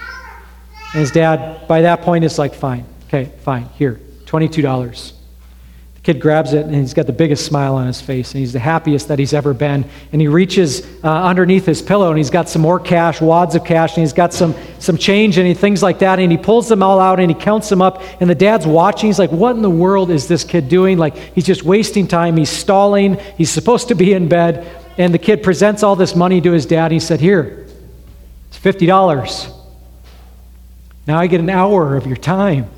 And 0.92 1.00
his 1.00 1.12
dad, 1.12 1.68
by 1.68 1.82
that 1.82 2.02
point, 2.02 2.24
is 2.24 2.38
like, 2.38 2.54
fine, 2.54 2.84
okay, 3.06 3.30
fine, 3.42 3.66
here, 3.76 4.00
$22. 4.24 5.12
The 5.94 6.00
kid 6.14 6.20
grabs 6.20 6.54
it 6.54 6.64
and 6.64 6.74
he's 6.74 6.94
got 6.94 7.06
the 7.06 7.12
biggest 7.12 7.44
smile 7.44 7.76
on 7.76 7.86
his 7.86 8.00
face 8.00 8.32
and 8.32 8.40
he's 8.40 8.52
the 8.52 8.58
happiest 8.58 9.08
that 9.08 9.18
he's 9.18 9.32
ever 9.32 9.54
been. 9.54 9.84
And 10.12 10.20
he 10.20 10.26
reaches 10.26 10.84
uh, 11.04 11.08
underneath 11.08 11.66
his 11.66 11.82
pillow 11.82 12.08
and 12.08 12.18
he's 12.18 12.30
got 12.30 12.48
some 12.48 12.62
more 12.62 12.80
cash, 12.80 13.20
wads 13.20 13.54
of 13.54 13.64
cash, 13.64 13.96
and 13.96 14.00
he's 14.00 14.14
got 14.14 14.32
some, 14.32 14.54
some 14.80 14.96
change 14.96 15.38
and 15.38 15.56
things 15.56 15.84
like 15.84 15.98
that. 16.00 16.18
And 16.18 16.32
he 16.32 16.38
pulls 16.38 16.68
them 16.68 16.82
all 16.82 16.98
out 16.98 17.20
and 17.20 17.30
he 17.30 17.38
counts 17.38 17.68
them 17.68 17.82
up. 17.82 18.02
And 18.20 18.28
the 18.28 18.34
dad's 18.34 18.66
watching. 18.66 19.08
He's 19.08 19.18
like, 19.18 19.30
What 19.30 19.54
in 19.54 19.62
the 19.62 19.70
world 19.70 20.10
is 20.10 20.26
this 20.26 20.42
kid 20.42 20.68
doing? 20.68 20.96
Like, 20.96 21.16
he's 21.16 21.44
just 21.44 21.64
wasting 21.64 22.08
time. 22.08 22.36
He's 22.36 22.50
stalling. 22.50 23.18
He's 23.36 23.50
supposed 23.50 23.88
to 23.88 23.94
be 23.94 24.14
in 24.14 24.26
bed. 24.26 24.66
And 25.00 25.14
the 25.14 25.18
kid 25.18 25.42
presents 25.42 25.82
all 25.82 25.96
this 25.96 26.14
money 26.14 26.42
to 26.42 26.52
his 26.52 26.66
dad. 26.66 26.92
He 26.92 27.00
said, 27.00 27.20
Here, 27.20 27.66
it's 28.48 28.58
$50. 28.58 29.50
Now 31.06 31.18
I 31.18 31.26
get 31.26 31.40
an 31.40 31.48
hour 31.48 31.96
of 31.96 32.06
your 32.06 32.18
time. 32.18 32.68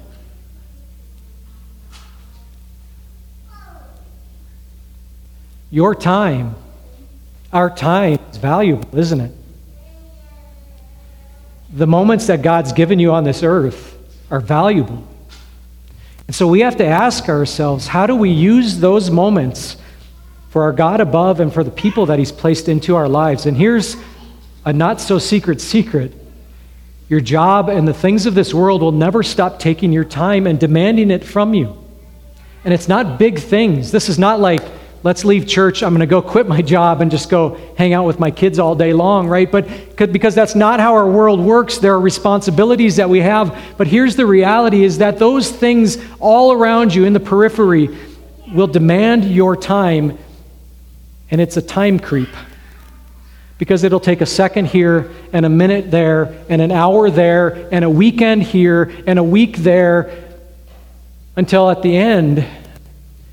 Your 5.72 5.96
time, 5.96 6.54
our 7.52 7.68
time 7.68 8.20
is 8.30 8.37
valuable, 8.37 8.96
isn't 8.96 9.20
it? 9.20 9.32
The 11.72 11.88
moments 11.88 12.28
that 12.28 12.40
God's 12.40 12.72
given 12.72 13.00
you 13.00 13.11
on 13.11 13.24
this 13.24 13.42
earth 13.42 13.98
are 14.30 14.38
valuable. 14.38 15.08
And 16.28 16.37
so 16.37 16.46
we 16.46 16.61
have 16.61 16.76
to 16.76 16.87
ask 16.87 17.28
ourselves 17.28 17.88
how 17.88 18.06
do 18.06 18.14
we 18.14 18.30
use 18.30 18.78
those 18.78 19.11
moments 19.11 19.76
for 20.53 20.62
our 20.62 20.73
God 20.73 21.01
above 21.01 21.41
and 21.41 21.53
for 21.53 21.65
the 21.65 21.71
people 21.73 22.07
that 22.07 22.21
He's 22.21 22.31
placed 22.31 22.69
into 22.69 22.95
our 22.95 23.09
lives? 23.09 23.47
And 23.47 23.57
here's 23.57 23.97
a 24.65 24.73
not 24.73 25.01
so 25.01 25.19
secret 25.19 25.61
secret 25.61 26.15
your 27.09 27.21
job 27.21 27.69
and 27.69 27.87
the 27.87 27.93
things 27.93 28.25
of 28.25 28.35
this 28.35 28.55
world 28.55 28.81
will 28.81 28.93
never 28.93 29.23
stop 29.23 29.59
taking 29.59 29.93
your 29.93 30.05
time 30.05 30.47
and 30.47 30.59
demanding 30.59 31.11
it 31.11 31.23
from 31.23 31.53
you. 31.53 31.77
And 32.65 32.73
it's 32.73 32.88
not 32.88 33.19
big 33.19 33.38
things. 33.38 33.91
This 33.93 34.09
is 34.09 34.19
not 34.19 34.41
like 34.41 34.62
let's 35.03 35.25
leave 35.25 35.47
church. 35.47 35.83
I'm 35.83 35.91
going 35.91 36.01
to 36.01 36.07
go 36.07 36.23
quit 36.23 36.47
my 36.47 36.62
job 36.62 37.01
and 37.01 37.11
just 37.11 37.29
go 37.29 37.59
hang 37.77 37.93
out 37.93 38.07
with 38.07 38.19
my 38.19 38.31
kids 38.31 38.59
all 38.59 38.75
day 38.75 38.93
long, 38.93 39.29
right? 39.29 39.51
But 39.51 39.97
because 39.97 40.35
that's 40.35 40.55
not 40.55 40.81
how 40.81 40.95
our 40.95 41.07
world 41.07 41.41
works. 41.41 41.79
There 41.79 41.93
are 41.93 42.01
responsibilities 42.01 42.97
that 42.97 43.11
we 43.11 43.21
have. 43.21 43.75
But 43.77 43.88
here's 43.88 44.17
the 44.17 44.27
reality 44.27 44.85
is 44.85 44.99
that 44.99 45.19
those 45.19 45.51
things 45.51 45.99
all 46.21 46.53
around 46.53 46.95
you 46.95 47.05
in 47.05 47.12
the 47.12 47.21
periphery 47.21 47.88
will 48.55 48.67
demand 48.67 49.25
your 49.25 49.57
time, 49.57 50.19
and 51.33 51.40
it's 51.40 51.57
a 51.57 51.62
time 51.62 51.99
creep. 51.99 52.29
Because 53.59 53.85
it'll 53.85 54.01
take 54.01 54.21
a 54.21 54.27
second 54.27 54.66
here, 54.66 55.11
and 55.33 55.47
a 55.47 55.49
minute 55.49 55.90
there, 55.90 56.45
and 56.49 56.61
an 56.61 56.71
hour 56.71 57.11
there, 57.11 57.68
and 57.73 57.85
a 57.85 57.90
weekend 57.90 58.42
here, 58.42 58.92
and 59.07 59.18
a 59.18 59.25
week 59.25 59.57
there, 59.57 60.38
until 61.35 61.71
at 61.71 61.83
the 61.83 61.97
end, 61.97 62.47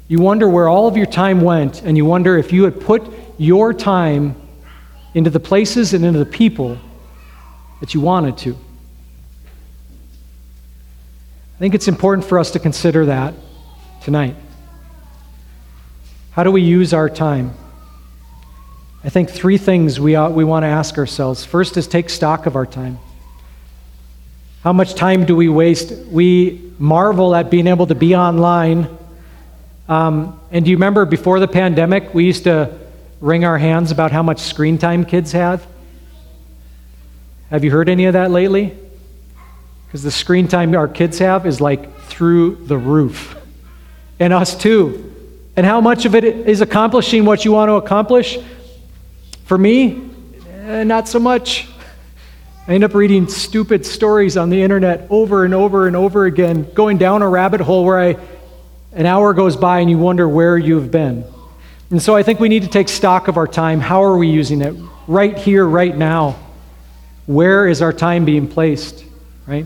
you 0.07 0.19
wonder 0.19 0.47
where 0.47 0.69
all 0.69 0.87
of 0.87 0.95
your 0.95 1.07
time 1.07 1.41
went, 1.41 1.83
and 1.83 1.97
you 1.97 2.05
wonder 2.05 2.37
if 2.37 2.53
you 2.53 2.63
had 2.63 2.79
put 2.79 3.03
your 3.37 3.73
time 3.73 4.35
into 5.13 5.29
the 5.29 5.39
places 5.39 5.93
and 5.93 6.05
into 6.05 6.19
the 6.19 6.25
people 6.25 6.77
that 7.81 7.93
you 7.93 7.99
wanted 7.99 8.37
to. 8.37 8.51
I 11.55 11.59
think 11.59 11.75
it's 11.75 11.89
important 11.89 12.25
for 12.25 12.39
us 12.39 12.51
to 12.51 12.59
consider 12.59 13.07
that 13.07 13.33
tonight. 14.01 14.37
How 16.31 16.43
do 16.43 16.51
we 16.51 16.61
use 16.61 16.93
our 16.93 17.09
time? 17.09 17.53
I 19.03 19.09
think 19.09 19.29
three 19.29 19.57
things 19.57 19.99
we, 19.99 20.15
ought, 20.15 20.33
we 20.33 20.43
want 20.43 20.63
to 20.63 20.67
ask 20.67 20.97
ourselves. 20.97 21.45
First 21.45 21.77
is 21.77 21.87
take 21.87 22.09
stock 22.09 22.45
of 22.45 22.55
our 22.55 22.65
time. 22.65 22.99
How 24.63 24.73
much 24.73 24.95
time 24.95 25.25
do 25.25 25.35
we 25.35 25.47
waste? 25.47 25.93
We 26.07 26.73
marvel 26.77 27.33
at 27.33 27.49
being 27.49 27.67
able 27.67 27.87
to 27.87 27.95
be 27.95 28.15
online 28.15 28.97
um, 29.89 30.39
and 30.51 30.63
do 30.63 30.69
you 30.69 30.77
remember 30.77 31.03
before 31.05 31.39
the 31.39 31.47
pandemic, 31.47 32.13
we 32.13 32.23
used 32.23 32.43
to 32.43 32.77
wring 33.21 33.43
our 33.43 33.57
hands 33.57 33.89
about 33.89 34.11
how 34.11 34.21
much 34.21 34.37
screen 34.37 34.77
time 34.77 35.03
kids 35.03 35.31
have? 35.31 35.65
Have 37.49 37.63
you 37.63 37.71
heard 37.71 37.89
any 37.89 38.05
of 38.05 38.13
that 38.13 38.29
lately? 38.29 38.77
Because 39.87 40.03
the 40.03 40.11
screen 40.11 40.47
time 40.47 40.75
our 40.75 40.87
kids 40.87 41.17
have 41.17 41.47
is 41.47 41.59
like 41.59 41.99
through 42.01 42.57
the 42.65 42.77
roof. 42.77 43.35
And 44.19 44.31
us 44.31 44.55
too. 44.55 45.11
And 45.55 45.65
how 45.65 45.81
much 45.81 46.05
of 46.05 46.13
it 46.13 46.23
is 46.23 46.61
accomplishing 46.61 47.25
what 47.25 47.43
you 47.43 47.51
want 47.51 47.69
to 47.69 47.73
accomplish? 47.73 48.37
For 49.49 49.57
me, 49.57 49.99
eh, 50.67 50.83
not 50.83 51.07
so 51.07 51.17
much. 51.17 51.67
I 52.67 52.75
end 52.75 52.83
up 52.83 52.93
reading 52.93 53.27
stupid 53.27 53.83
stories 53.83 54.37
on 54.37 54.51
the 54.51 54.61
internet 54.61 55.07
over 55.09 55.43
and 55.43 55.55
over 55.55 55.87
and 55.87 55.95
over 55.95 56.25
again, 56.25 56.71
going 56.75 56.99
down 56.99 57.23
a 57.23 57.27
rabbit 57.27 57.59
hole 57.59 57.83
where 57.83 57.99
I, 57.99 58.17
an 58.93 59.07
hour 59.07 59.33
goes 59.33 59.55
by 59.55 59.79
and 59.79 59.89
you 59.89 59.97
wonder 59.97 60.29
where 60.29 60.55
you've 60.55 60.91
been. 60.91 61.25
And 61.89 61.99
so 61.99 62.15
I 62.15 62.21
think 62.21 62.39
we 62.39 62.47
need 62.47 62.61
to 62.61 62.69
take 62.69 62.89
stock 62.89 63.27
of 63.27 63.37
our 63.37 63.47
time. 63.47 63.79
How 63.79 64.03
are 64.03 64.19
we 64.19 64.27
using 64.27 64.61
it? 64.61 64.75
Right 65.07 65.35
here, 65.35 65.65
right 65.65 65.97
now. 65.97 66.37
Where 67.25 67.67
is 67.67 67.81
our 67.81 67.91
time 67.91 68.25
being 68.25 68.47
placed? 68.47 69.03
Right? 69.47 69.65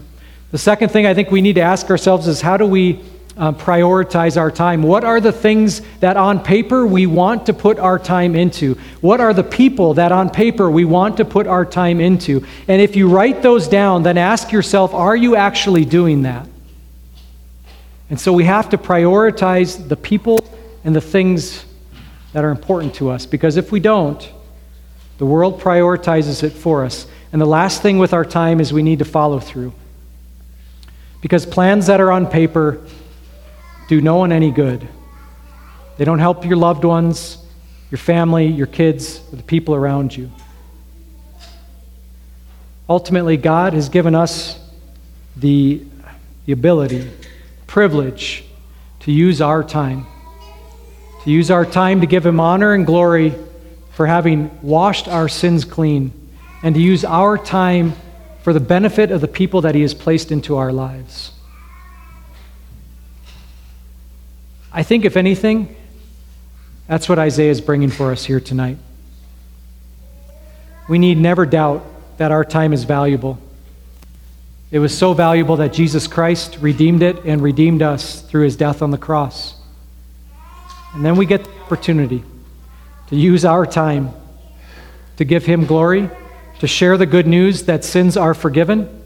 The 0.51 0.59
second 0.59 0.93
thing 0.93 1.05
I 1.05 1.13
think 1.13 1.29
we 1.29 1.41
need 1.41 1.55
to 1.55 1.61
ask 1.61 1.89
ourselves 1.89 2.29
is 2.29 2.39
how 2.39 2.55
do 2.55 2.65
we 2.65 3.01
uh, 3.37 3.51
prioritize 3.51 4.37
our 4.37 4.51
time? 4.51 4.83
What 4.83 5.03
are 5.03 5.19
the 5.19 5.31
things 5.31 5.81
that 5.99 6.17
on 6.17 6.43
paper 6.43 6.85
we 6.85 7.05
want 7.05 7.47
to 7.47 7.53
put 7.53 7.79
our 7.79 7.97
time 7.97 8.35
into? 8.35 8.75
What 9.01 9.19
are 9.19 9.33
the 9.33 9.43
people 9.43 9.95
that 9.95 10.11
on 10.11 10.29
paper 10.29 10.69
we 10.69 10.85
want 10.85 11.17
to 11.17 11.25
put 11.25 11.47
our 11.47 11.65
time 11.65 11.99
into? 11.99 12.45
And 12.67 12.81
if 12.81 12.95
you 12.95 13.09
write 13.09 13.41
those 13.41 13.67
down, 13.67 14.03
then 14.03 14.17
ask 14.17 14.51
yourself, 14.51 14.93
are 14.93 15.15
you 15.15 15.35
actually 15.35 15.85
doing 15.85 16.23
that? 16.23 16.47
And 18.09 18.19
so 18.19 18.31
we 18.31 18.43
have 18.43 18.69
to 18.69 18.77
prioritize 18.77 19.87
the 19.87 19.97
people 19.97 20.39
and 20.83 20.95
the 20.95 21.01
things 21.01 21.65
that 22.33 22.43
are 22.43 22.51
important 22.51 22.95
to 22.95 23.09
us 23.09 23.25
because 23.25 23.57
if 23.57 23.71
we 23.71 23.79
don't, 23.79 24.29
the 25.17 25.25
world 25.25 25.61
prioritizes 25.61 26.43
it 26.43 26.51
for 26.51 26.83
us. 26.83 27.07
And 27.31 27.41
the 27.41 27.47
last 27.47 27.81
thing 27.81 27.97
with 27.97 28.13
our 28.13 28.25
time 28.25 28.59
is 28.59 28.73
we 28.73 28.83
need 28.83 28.99
to 28.99 29.05
follow 29.05 29.39
through. 29.39 29.73
Because 31.21 31.45
plans 31.45 31.87
that 31.87 32.01
are 32.01 32.11
on 32.11 32.27
paper 32.27 32.81
do 33.87 34.01
no 34.01 34.15
one 34.15 34.31
any 34.31 34.51
good. 34.51 34.87
They 35.97 36.05
don't 36.05 36.19
help 36.19 36.45
your 36.45 36.57
loved 36.57 36.83
ones, 36.83 37.37
your 37.91 37.99
family, 37.99 38.47
your 38.47 38.67
kids, 38.67 39.19
the 39.29 39.43
people 39.43 39.75
around 39.75 40.15
you. 40.15 40.31
Ultimately, 42.89 43.37
God 43.37 43.73
has 43.73 43.89
given 43.89 44.15
us 44.15 44.59
the, 45.37 45.83
the 46.45 46.53
ability, 46.53 47.09
privilege 47.67 48.43
to 49.01 49.11
use 49.11 49.41
our 49.41 49.63
time. 49.63 50.05
To 51.23 51.31
use 51.31 51.49
our 51.51 51.65
time 51.65 52.01
to 52.01 52.07
give 52.07 52.25
Him 52.25 52.39
honor 52.39 52.73
and 52.73 52.85
glory 52.85 53.33
for 53.91 54.07
having 54.07 54.49
washed 54.61 55.07
our 55.07 55.29
sins 55.29 55.65
clean, 55.65 56.11
and 56.63 56.73
to 56.75 56.81
use 56.81 57.05
our 57.05 57.37
time 57.37 57.93
for 58.41 58.51
the 58.51 58.59
benefit 58.59 59.11
of 59.11 59.21
the 59.21 59.27
people 59.27 59.61
that 59.61 59.75
He 59.75 59.81
has 59.81 59.93
placed 59.93 60.31
into 60.31 60.57
our 60.57 60.71
lives. 60.71 61.31
I 64.73 64.83
think, 64.83 65.05
if 65.05 65.15
anything, 65.15 65.75
that's 66.87 67.07
what 67.07 67.19
Isaiah 67.19 67.51
is 67.51 67.61
bringing 67.61 67.89
for 67.89 68.11
us 68.11 68.25
here 68.25 68.39
tonight. 68.39 68.77
We 70.89 70.97
need 70.97 71.17
never 71.17 71.45
doubt 71.45 71.85
that 72.17 72.31
our 72.31 72.43
time 72.43 72.73
is 72.73 72.83
valuable. 72.83 73.37
It 74.71 74.79
was 74.79 74.97
so 74.97 75.13
valuable 75.13 75.57
that 75.57 75.71
Jesus 75.73 76.07
Christ 76.07 76.57
redeemed 76.59 77.03
it 77.03 77.23
and 77.23 77.41
redeemed 77.41 77.83
us 77.83 78.21
through 78.21 78.43
his 78.43 78.55
death 78.55 78.81
on 78.81 78.89
the 78.89 78.97
cross. 78.97 79.55
And 80.93 81.05
then 81.05 81.15
we 81.15 81.25
get 81.25 81.43
the 81.43 81.51
opportunity 81.61 82.23
to 83.07 83.15
use 83.15 83.45
our 83.45 83.65
time 83.65 84.11
to 85.17 85.25
give 85.25 85.45
him 85.45 85.65
glory 85.65 86.09
to 86.63 86.67
share 86.67 86.97
the 86.97 87.05
good 87.05 87.27
news 87.27 87.63
that 87.63 87.83
sins 87.83 88.15
are 88.15 88.33
forgiven, 88.33 89.03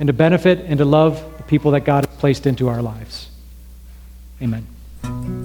and 0.00 0.08
to 0.08 0.12
benefit 0.12 0.58
and 0.66 0.78
to 0.78 0.84
love 0.84 1.22
the 1.36 1.44
people 1.44 1.70
that 1.70 1.84
God 1.84 2.04
has 2.04 2.16
placed 2.16 2.44
into 2.44 2.68
our 2.68 2.82
lives. 2.82 3.29
Amen. 4.42 5.39